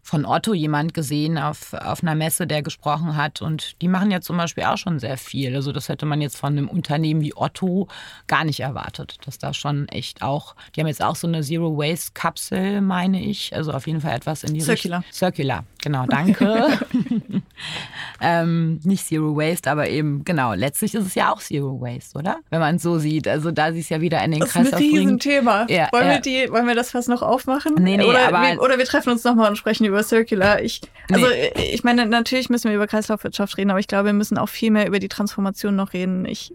von 0.06 0.24
Otto 0.24 0.54
jemand 0.54 0.94
gesehen 0.94 1.36
auf, 1.36 1.72
auf 1.72 2.00
einer 2.00 2.14
Messe, 2.14 2.46
der 2.46 2.62
gesprochen 2.62 3.16
hat. 3.16 3.42
Und 3.42 3.82
die 3.82 3.88
machen 3.88 4.12
ja 4.12 4.20
zum 4.20 4.36
Beispiel 4.36 4.62
auch 4.62 4.78
schon 4.78 5.00
sehr 5.00 5.16
viel. 5.16 5.56
Also 5.56 5.72
das 5.72 5.88
hätte 5.88 6.06
man 6.06 6.20
jetzt 6.20 6.36
von 6.36 6.52
einem 6.52 6.68
Unternehmen 6.68 7.20
wie 7.22 7.36
Otto 7.36 7.88
gar 8.28 8.44
nicht 8.44 8.60
erwartet, 8.60 9.16
dass 9.24 9.38
da 9.38 9.52
schon 9.52 9.88
echt 9.88 10.22
auch, 10.22 10.54
die 10.74 10.80
haben 10.80 10.86
jetzt 10.86 11.02
auch 11.02 11.16
so 11.16 11.26
eine 11.26 11.42
Zero 11.42 11.76
Waste 11.76 12.12
Kapsel, 12.14 12.82
meine 12.82 13.20
ich. 13.20 13.52
Also 13.56 13.72
auf 13.72 13.88
jeden 13.88 14.00
Fall 14.00 14.14
etwas 14.14 14.44
in 14.44 14.54
die 14.54 14.60
Circular. 14.60 15.00
Richtung. 15.00 15.12
Circular, 15.12 15.64
genau, 15.82 16.06
danke. 16.08 16.78
ähm, 18.20 18.78
nicht 18.84 19.04
Zero 19.04 19.36
Waste, 19.36 19.68
aber 19.68 19.88
eben, 19.88 20.24
genau, 20.24 20.54
letztlich 20.54 20.94
ist 20.94 21.04
es 21.04 21.16
ja 21.16 21.32
auch 21.32 21.40
Zero 21.40 21.80
Waste, 21.80 22.16
oder? 22.16 22.38
Wenn 22.50 22.60
man 22.60 22.76
es 22.76 22.82
so 22.82 23.00
sieht. 23.00 23.26
Also 23.26 23.50
da 23.50 23.72
sie 23.72 23.80
es 23.80 23.88
ja 23.88 24.00
wieder 24.00 24.22
in 24.22 24.30
den 24.30 24.40
Kreislauf 24.42 24.70
Das 24.70 24.80
ist 24.80 24.86
ein 24.86 24.98
Riesenthema. 24.98 25.66
Ja, 25.68 25.88
wollen, 25.90 26.06
ja. 26.06 26.12
Wir 26.12 26.20
die, 26.20 26.52
wollen 26.56 26.66
wir 26.66 26.74
das 26.74 26.90
fast 26.92 27.08
noch 27.10 27.20
aufmachen? 27.20 27.74
Nee, 27.78 27.98
nee, 27.98 28.04
oder, 28.04 28.28
aber- 28.28 28.40
wir, 28.42 28.62
oder 28.62 28.78
wir 28.78 28.86
treffen 28.86 29.10
uns 29.10 29.22
nochmal 29.24 29.50
und 29.50 29.56
sprechen 29.56 29.84
über 29.84 30.02
Circular. 30.02 30.62
Ich, 30.62 30.80
also 31.12 31.26
Nee. 31.26 31.52
ich 31.74 31.84
meine, 31.84 32.06
natürlich 32.06 32.48
müssen 32.48 32.68
wir 32.70 32.76
über 32.76 32.86
Kreislaufwirtschaft 32.86 33.58
reden, 33.58 33.70
aber 33.70 33.78
ich 33.78 33.88
glaube, 33.88 34.06
wir 34.06 34.12
müssen 34.14 34.38
auch 34.38 34.48
viel 34.48 34.70
mehr 34.70 34.86
über 34.86 34.98
die 34.98 35.08
Transformation 35.08 35.76
noch 35.76 35.92
reden. 35.92 36.24
Ich, 36.24 36.54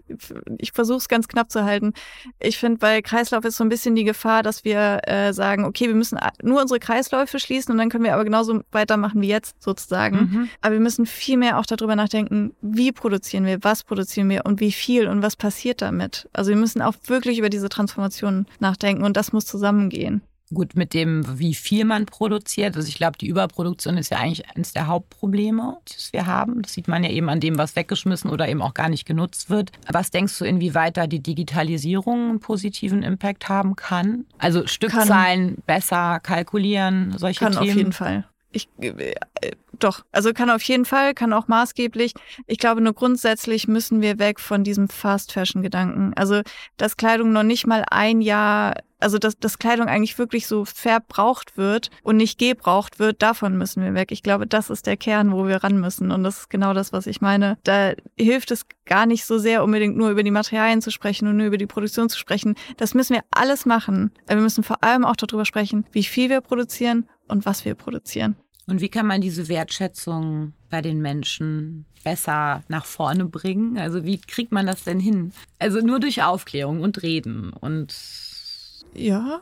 ich 0.58 0.72
versuche 0.72 0.98
es 0.98 1.08
ganz 1.08 1.28
knapp 1.28 1.50
zu 1.52 1.64
halten. 1.64 1.92
Ich 2.40 2.58
finde, 2.58 2.78
bei 2.78 3.00
Kreislauf 3.00 3.44
ist 3.44 3.56
so 3.56 3.62
ein 3.64 3.68
bisschen 3.68 3.94
die 3.94 4.02
Gefahr, 4.04 4.42
dass 4.42 4.64
wir 4.64 5.00
äh, 5.06 5.32
sagen, 5.32 5.64
okay, 5.64 5.86
wir 5.86 5.94
müssen 5.94 6.18
nur 6.42 6.60
unsere 6.60 6.80
Kreisläufe 6.80 7.38
schließen 7.38 7.70
und 7.72 7.78
dann 7.78 7.88
können 7.88 8.02
wir 8.04 8.14
aber 8.14 8.24
genauso 8.24 8.60
weitermachen 8.72 9.20
wie 9.20 9.28
jetzt 9.28 9.62
sozusagen. 9.62 10.16
Mhm. 10.16 10.48
Aber 10.60 10.72
wir 10.74 10.80
müssen 10.80 11.06
viel 11.06 11.36
mehr 11.36 11.58
auch 11.58 11.66
darüber 11.66 11.94
nachdenken, 11.94 12.54
wie 12.60 12.90
produzieren 12.90 13.46
wir, 13.46 13.62
was 13.62 13.84
produzieren 13.84 14.28
wir 14.28 14.44
und 14.46 14.58
wie 14.60 14.72
viel 14.72 15.06
und 15.06 15.22
was 15.22 15.36
passiert 15.36 15.80
damit. 15.82 16.28
Also 16.32 16.50
wir 16.50 16.56
müssen 16.56 16.82
auch 16.82 16.94
wirklich 17.06 17.38
über 17.38 17.48
diese 17.50 17.68
Transformation 17.68 18.46
nachdenken 18.58 19.04
und 19.04 19.16
das 19.16 19.32
muss 19.32 19.44
zusammengehen. 19.90 20.22
Gut, 20.52 20.76
mit 20.76 20.92
dem, 20.92 21.38
wie 21.38 21.54
viel 21.54 21.86
man 21.86 22.04
produziert. 22.04 22.76
Also 22.76 22.86
ich 22.86 22.96
glaube, 22.96 23.16
die 23.16 23.26
Überproduktion 23.26 23.96
ist 23.96 24.10
ja 24.10 24.18
eigentlich 24.18 24.46
eines 24.54 24.74
der 24.74 24.86
Hauptprobleme, 24.86 25.78
die 25.88 26.12
wir 26.12 26.26
haben. 26.26 26.60
Das 26.60 26.74
sieht 26.74 26.88
man 26.88 27.02
ja 27.02 27.10
eben 27.10 27.30
an 27.30 27.40
dem, 27.40 27.56
was 27.56 27.74
weggeschmissen 27.74 28.30
oder 28.30 28.46
eben 28.46 28.60
auch 28.60 28.74
gar 28.74 28.90
nicht 28.90 29.06
genutzt 29.06 29.48
wird. 29.48 29.72
Was 29.90 30.10
denkst 30.10 30.38
du, 30.38 30.44
inwieweit 30.44 30.98
da 30.98 31.06
die 31.06 31.22
Digitalisierung 31.22 32.28
einen 32.28 32.40
positiven 32.40 33.02
Impact 33.02 33.48
haben 33.48 33.76
kann? 33.76 34.26
Also 34.36 34.66
Stückzahlen 34.66 35.56
besser 35.66 36.20
kalkulieren, 36.20 37.14
solche 37.16 37.38
Kann 37.38 37.52
Themen? 37.52 37.70
auf 37.70 37.76
jeden 37.76 37.92
Fall. 37.92 38.26
Ich, 38.52 38.68
äh, 38.80 39.14
doch, 39.78 40.04
also 40.12 40.32
kann 40.32 40.50
auf 40.50 40.62
jeden 40.62 40.84
Fall, 40.84 41.14
kann 41.14 41.32
auch 41.32 41.48
maßgeblich. 41.48 42.12
Ich 42.46 42.58
glaube 42.58 42.80
nur 42.80 42.92
grundsätzlich 42.92 43.66
müssen 43.66 44.02
wir 44.02 44.18
weg 44.18 44.38
von 44.38 44.62
diesem 44.62 44.88
Fast-Fashion-Gedanken. 44.88 46.12
Also, 46.14 46.42
dass 46.76 46.96
Kleidung 46.96 47.32
noch 47.32 47.42
nicht 47.42 47.66
mal 47.66 47.84
ein 47.90 48.20
Jahr, 48.20 48.74
also 49.02 49.18
dass, 49.18 49.38
dass 49.38 49.58
Kleidung 49.58 49.86
eigentlich 49.86 50.18
wirklich 50.18 50.46
so 50.46 50.64
verbraucht 50.64 51.56
wird 51.56 51.90
und 52.02 52.16
nicht 52.16 52.38
gebraucht 52.38 52.98
wird, 52.98 53.22
davon 53.22 53.58
müssen 53.58 53.82
wir 53.82 53.94
weg. 53.94 54.12
Ich 54.12 54.22
glaube, 54.22 54.46
das 54.46 54.70
ist 54.70 54.86
der 54.86 54.96
Kern, 54.96 55.32
wo 55.32 55.46
wir 55.46 55.62
ran 55.62 55.80
müssen. 55.80 56.10
Und 56.10 56.22
das 56.22 56.38
ist 56.38 56.50
genau 56.50 56.72
das, 56.72 56.92
was 56.92 57.06
ich 57.06 57.20
meine. 57.20 57.58
Da 57.64 57.92
hilft 58.16 58.50
es 58.50 58.66
gar 58.86 59.06
nicht 59.06 59.24
so 59.24 59.38
sehr, 59.38 59.64
unbedingt 59.64 59.96
nur 59.96 60.10
über 60.10 60.22
die 60.22 60.30
Materialien 60.30 60.82
zu 60.82 60.90
sprechen 60.90 61.28
und 61.28 61.36
nur 61.36 61.46
über 61.46 61.58
die 61.58 61.66
Produktion 61.66 62.08
zu 62.08 62.18
sprechen. 62.18 62.54
Das 62.76 62.94
müssen 62.94 63.14
wir 63.14 63.24
alles 63.30 63.66
machen. 63.66 64.12
Wir 64.26 64.36
müssen 64.36 64.64
vor 64.64 64.82
allem 64.82 65.04
auch 65.04 65.16
darüber 65.16 65.44
sprechen, 65.44 65.84
wie 65.92 66.04
viel 66.04 66.30
wir 66.30 66.40
produzieren 66.40 67.08
und 67.28 67.46
was 67.46 67.64
wir 67.64 67.74
produzieren. 67.74 68.36
Und 68.66 68.80
wie 68.80 68.88
kann 68.88 69.06
man 69.06 69.20
diese 69.20 69.48
Wertschätzung 69.48 70.52
bei 70.70 70.80
den 70.80 71.02
Menschen 71.02 71.84
besser 72.04 72.62
nach 72.68 72.84
vorne 72.84 73.24
bringen? 73.24 73.76
Also 73.76 74.04
wie 74.04 74.18
kriegt 74.18 74.52
man 74.52 74.66
das 74.66 74.84
denn 74.84 75.00
hin? 75.00 75.32
Also 75.58 75.80
nur 75.80 76.00
durch 76.00 76.22
Aufklärung 76.22 76.80
und 76.80 77.02
Reden 77.02 77.52
und 77.52 77.92
Ja, 78.94 79.40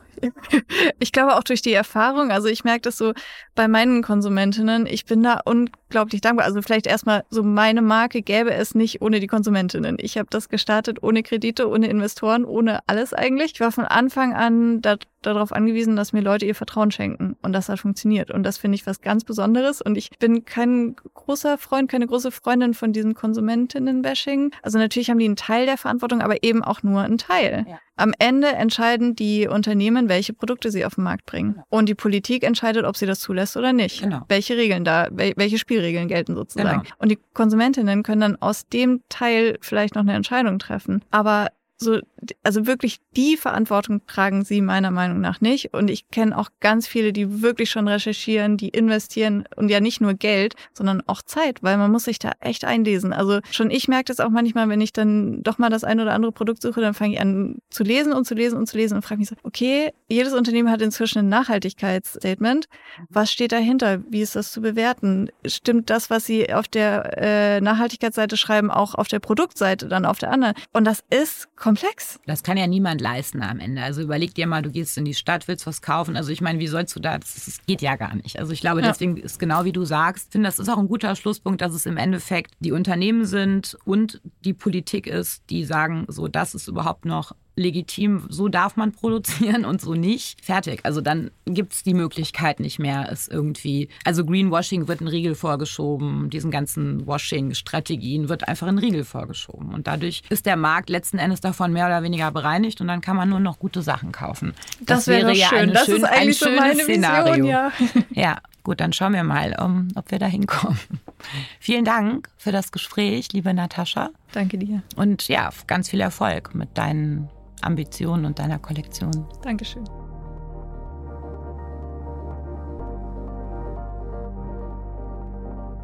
ich 0.99 1.11
glaube 1.11 1.35
auch 1.35 1.43
durch 1.43 1.61
die 1.61 1.73
Erfahrung. 1.73 2.31
Also 2.31 2.47
ich 2.47 2.63
merke 2.63 2.81
das 2.81 2.97
so 2.97 3.13
bei 3.53 3.67
meinen 3.67 4.01
Konsumentinnen. 4.01 4.85
Ich 4.85 5.05
bin 5.05 5.21
da 5.23 5.41
unglaublich 5.43 6.21
dankbar. 6.21 6.45
Also 6.45 6.61
vielleicht 6.61 6.87
erstmal 6.87 7.25
so 7.29 7.43
meine 7.43 7.81
Marke 7.81 8.21
gäbe 8.21 8.53
es 8.53 8.75
nicht 8.75 9.01
ohne 9.01 9.19
die 9.19 9.27
Konsumentinnen. 9.27 9.97
Ich 9.99 10.17
habe 10.17 10.27
das 10.29 10.47
gestartet 10.47 11.03
ohne 11.03 11.21
Kredite, 11.21 11.67
ohne 11.67 11.87
Investoren, 11.87 12.45
ohne 12.45 12.79
alles 12.87 13.13
eigentlich. 13.13 13.51
Ich 13.55 13.59
war 13.59 13.73
von 13.73 13.83
Anfang 13.83 14.33
an 14.33 14.81
da, 14.81 14.95
darauf 15.21 15.51
angewiesen, 15.51 15.95
dass 15.95 16.13
mir 16.13 16.21
Leute 16.21 16.45
ihr 16.45 16.55
Vertrauen 16.55 16.91
schenken. 16.91 17.35
Und 17.41 17.53
das 17.53 17.69
hat 17.69 17.79
funktioniert. 17.79 18.31
Und 18.31 18.43
das 18.43 18.57
finde 18.57 18.75
ich 18.75 18.87
was 18.87 19.01
ganz 19.01 19.23
Besonderes. 19.23 19.81
Und 19.81 19.97
ich 19.97 20.09
bin 20.19 20.45
kein 20.45 20.95
großer 21.13 21.57
Freund, 21.57 21.89
keine 21.89 22.07
große 22.07 22.31
Freundin 22.31 22.73
von 22.73 22.93
diesem 22.93 23.13
Konsumentinnen-Bashing. 23.13 24.51
Also 24.61 24.77
natürlich 24.77 25.09
haben 25.09 25.19
die 25.19 25.25
einen 25.25 25.35
Teil 25.35 25.65
der 25.65 25.77
Verantwortung, 25.77 26.21
aber 26.21 26.43
eben 26.43 26.63
auch 26.63 26.83
nur 26.83 27.01
einen 27.01 27.17
Teil. 27.17 27.65
Ja. 27.67 27.79
Am 27.97 28.13
Ende 28.17 28.47
entscheiden 28.47 29.15
die 29.15 29.47
Unternehmen, 29.47 30.09
welche 30.09 30.33
Produkte 30.33 30.71
sie 30.71 30.85
auf 30.85 30.95
den 30.95 31.03
Markt 31.03 31.25
bringen. 31.25 31.61
Und 31.69 31.87
die 31.87 31.93
Politik 31.93 32.43
entscheidet, 32.43 32.85
ob 32.85 32.97
sie 32.97 33.05
das 33.05 33.19
zulässt 33.19 33.57
oder 33.57 33.73
nicht. 33.73 34.01
Genau. 34.01 34.21
Welche 34.27 34.57
Regeln 34.57 34.83
da, 34.83 35.07
wel 35.11 35.33
welche 35.35 35.59
Spielregeln 35.59 36.07
gelten 36.07 36.35
sozusagen. 36.35 36.83
Genau. 36.83 36.95
Und 36.97 37.11
die 37.11 37.19
Konsumentinnen 37.33 38.01
können 38.01 38.21
dann 38.21 38.35
aus 38.37 38.67
dem 38.67 39.01
Teil 39.09 39.57
vielleicht 39.61 39.93
noch 39.93 40.01
eine 40.01 40.13
Entscheidung 40.13 40.57
treffen. 40.57 41.03
Aber 41.11 41.49
so, 41.81 41.99
also 42.43 42.67
wirklich 42.67 42.99
die 43.15 43.35
Verantwortung 43.35 44.05
tragen 44.05 44.45
sie 44.45 44.61
meiner 44.61 44.91
Meinung 44.91 45.19
nach 45.19 45.41
nicht. 45.41 45.73
Und 45.73 45.89
ich 45.89 46.09
kenne 46.09 46.37
auch 46.37 46.49
ganz 46.59 46.87
viele, 46.87 47.11
die 47.11 47.41
wirklich 47.41 47.71
schon 47.71 47.87
recherchieren, 47.87 48.57
die 48.57 48.69
investieren 48.69 49.45
und 49.55 49.69
ja 49.69 49.79
nicht 49.79 49.99
nur 49.99 50.13
Geld, 50.13 50.55
sondern 50.73 51.01
auch 51.07 51.21
Zeit, 51.21 51.63
weil 51.63 51.77
man 51.77 51.91
muss 51.91 52.05
sich 52.05 52.19
da 52.19 52.31
echt 52.39 52.65
einlesen. 52.65 53.13
Also 53.13 53.39
schon 53.51 53.71
ich 53.71 53.87
merke 53.87 54.05
das 54.05 54.19
auch 54.19 54.29
manchmal, 54.29 54.69
wenn 54.69 54.81
ich 54.81 54.93
dann 54.93 55.41
doch 55.43 55.57
mal 55.57 55.69
das 55.69 55.83
ein 55.83 55.99
oder 55.99 56.13
andere 56.13 56.31
Produkt 56.31 56.61
suche, 56.61 56.81
dann 56.81 56.93
fange 56.93 57.13
ich 57.15 57.21
an 57.21 57.59
zu 57.69 57.83
lesen 57.83 58.13
und 58.13 58.25
zu 58.25 58.35
lesen 58.35 58.57
und 58.57 58.67
zu 58.67 58.77
lesen 58.77 58.95
und 58.95 59.01
frage 59.01 59.19
mich 59.19 59.29
so, 59.29 59.35
okay, 59.43 59.91
jedes 60.07 60.33
Unternehmen 60.33 60.69
hat 60.69 60.81
inzwischen 60.81 61.19
ein 61.19 61.29
Nachhaltigkeitsstatement. 61.29 62.67
Was 63.09 63.31
steht 63.31 63.51
dahinter? 63.51 64.03
Wie 64.07 64.21
ist 64.21 64.35
das 64.35 64.51
zu 64.51 64.61
bewerten? 64.61 65.29
Stimmt 65.45 65.89
das, 65.89 66.09
was 66.09 66.25
sie 66.25 66.53
auf 66.53 66.67
der 66.67 67.17
äh, 67.17 67.61
Nachhaltigkeitsseite 67.61 68.37
schreiben, 68.37 68.69
auch 68.69 68.93
auf 68.95 69.07
der 69.07 69.19
Produktseite 69.19 69.87
dann 69.87 70.05
auf 70.05 70.19
der 70.19 70.31
anderen? 70.31 70.55
Und 70.73 70.85
das 70.85 71.03
ist 71.09 71.55
komplex. 71.71 72.19
Das 72.25 72.43
kann 72.43 72.57
ja 72.57 72.67
niemand 72.67 73.01
leisten 73.01 73.41
am 73.41 73.59
Ende. 73.59 73.81
Also 73.81 74.01
überleg 74.01 74.35
dir 74.35 74.45
mal, 74.47 74.61
du 74.61 74.71
gehst 74.71 74.97
in 74.97 75.05
die 75.05 75.13
Stadt, 75.13 75.47
willst 75.47 75.65
was 75.65 75.81
kaufen. 75.81 76.15
Also 76.17 76.31
ich 76.31 76.41
meine, 76.41 76.59
wie 76.59 76.67
sollst 76.67 76.95
du 76.95 76.99
da? 76.99 77.17
Das, 77.17 77.45
das 77.45 77.59
geht 77.65 77.81
ja 77.81 77.95
gar 77.95 78.15
nicht. 78.15 78.39
Also 78.39 78.51
ich 78.51 78.61
glaube, 78.61 78.81
Ja. 78.81 78.87
deswegen 78.87 79.17
ist 79.17 79.39
genau 79.39 79.63
wie 79.65 79.71
du 79.71 79.85
sagst, 79.85 80.27
ich 80.27 80.31
finde, 80.33 80.47
das 80.47 80.59
ist 80.59 80.69
auch 80.69 80.77
ein 80.77 80.87
guter 80.87 81.15
Schlusspunkt, 81.15 81.61
dass 81.61 81.73
es 81.73 81.85
im 81.85 81.97
Endeffekt 81.97 82.53
die 82.59 82.71
Unternehmen 82.71 83.25
sind 83.25 83.77
und 83.85 84.21
die 84.43 84.53
Politik 84.53 85.07
ist, 85.07 85.43
die 85.49 85.63
sagen, 85.65 86.05
so 86.07 86.27
das 86.27 86.53
ist 86.55 86.67
überhaupt 86.67 87.05
noch 87.05 87.33
legitim, 87.55 88.25
so 88.29 88.47
darf 88.47 88.75
man 88.75 88.91
produzieren 88.91 89.65
und 89.65 89.81
so 89.81 89.93
nicht. 89.93 90.43
Fertig. 90.43 90.81
Also 90.83 91.01
dann 91.01 91.31
gibt 91.45 91.73
es 91.73 91.83
die 91.83 91.93
Möglichkeit 91.93 92.59
nicht 92.59 92.79
mehr, 92.79 93.09
es 93.11 93.27
irgendwie. 93.27 93.89
Also 94.05 94.25
Greenwashing 94.25 94.87
wird 94.87 95.01
ein 95.01 95.07
Riegel 95.07 95.35
vorgeschoben, 95.35 96.29
diesen 96.29 96.51
ganzen 96.51 97.05
Washing-Strategien 97.05 98.29
wird 98.29 98.47
einfach 98.47 98.67
ein 98.67 98.77
Riegel 98.77 99.03
vorgeschoben. 99.03 99.73
Und 99.73 99.87
dadurch 99.87 100.21
ist 100.29 100.45
der 100.45 100.55
Markt 100.55 100.89
letzten 100.89 101.17
Endes 101.17 101.41
davon 101.41 101.73
mehr 101.73 101.87
oder 101.87 102.03
weniger 102.03 102.31
bereinigt 102.31 102.81
und 102.81 102.87
dann 102.87 103.01
kann 103.01 103.15
man 103.15 103.29
nur 103.29 103.39
noch 103.39 103.59
gute 103.59 103.81
Sachen 103.81 104.11
kaufen. 104.11 104.53
Das, 104.81 105.07
wäre 105.07 105.33
ja 105.33 105.49
schön. 105.49 105.73
das 105.73 105.85
schön, 105.85 105.97
ist 105.97 106.03
eigentlich 106.03 106.27
ein 106.27 106.33
so 106.33 106.45
schönes 106.45 106.59
meine 106.59 106.83
Szenario. 106.83 107.33
Vision, 107.33 107.47
ja. 107.47 107.71
Ja, 108.11 108.37
Gut, 108.63 108.79
dann 108.79 108.93
schauen 108.93 109.13
wir 109.13 109.23
mal, 109.23 109.55
um, 109.59 109.87
ob 109.95 110.11
wir 110.11 110.19
da 110.19 110.27
hinkommen. 110.27 110.77
Vielen 111.59 111.85
Dank 111.85 112.29
für 112.37 112.51
das 112.51 112.71
Gespräch, 112.71 113.33
liebe 113.33 113.53
Natascha. 113.53 114.11
Danke 114.33 114.57
dir. 114.57 114.83
Und 114.95 115.27
ja, 115.27 115.49
ganz 115.67 115.89
viel 115.89 116.01
Erfolg 116.01 116.53
mit 116.53 116.77
deinen 116.77 117.29
Ambitionen 117.61 118.25
und 118.25 118.39
deiner 118.39 118.59
Kollektion. 118.59 119.25
Dankeschön. 119.41 119.83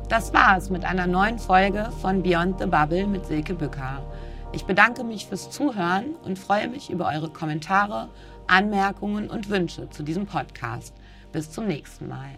Das 0.10 0.34
war's 0.34 0.70
mit 0.70 0.86
einer 0.86 1.06
neuen 1.06 1.38
Folge 1.38 1.92
von 2.02 2.24
Beyond 2.24 2.60
the 2.60 2.66
Bubble 2.66 3.08
mit 3.08 3.26
Silke 3.26 3.54
Bücker. 3.54 4.02
Ich 4.54 4.64
bedanke 4.64 5.04
mich 5.04 5.26
fürs 5.26 5.50
Zuhören 5.50 6.16
und 6.24 6.40
freue 6.40 6.70
mich 6.70 6.90
über 6.90 7.08
eure 7.08 7.30
Kommentare, 7.30 8.08
Anmerkungen 8.48 9.30
und 9.30 9.50
Wünsche 9.50 9.90
zu 9.90 10.04
diesem 10.04 10.26
Podcast. 10.26 10.94
Bis 11.34 11.52
zum 11.52 11.68
nächsten 11.68 12.08
Mal. 12.08 12.36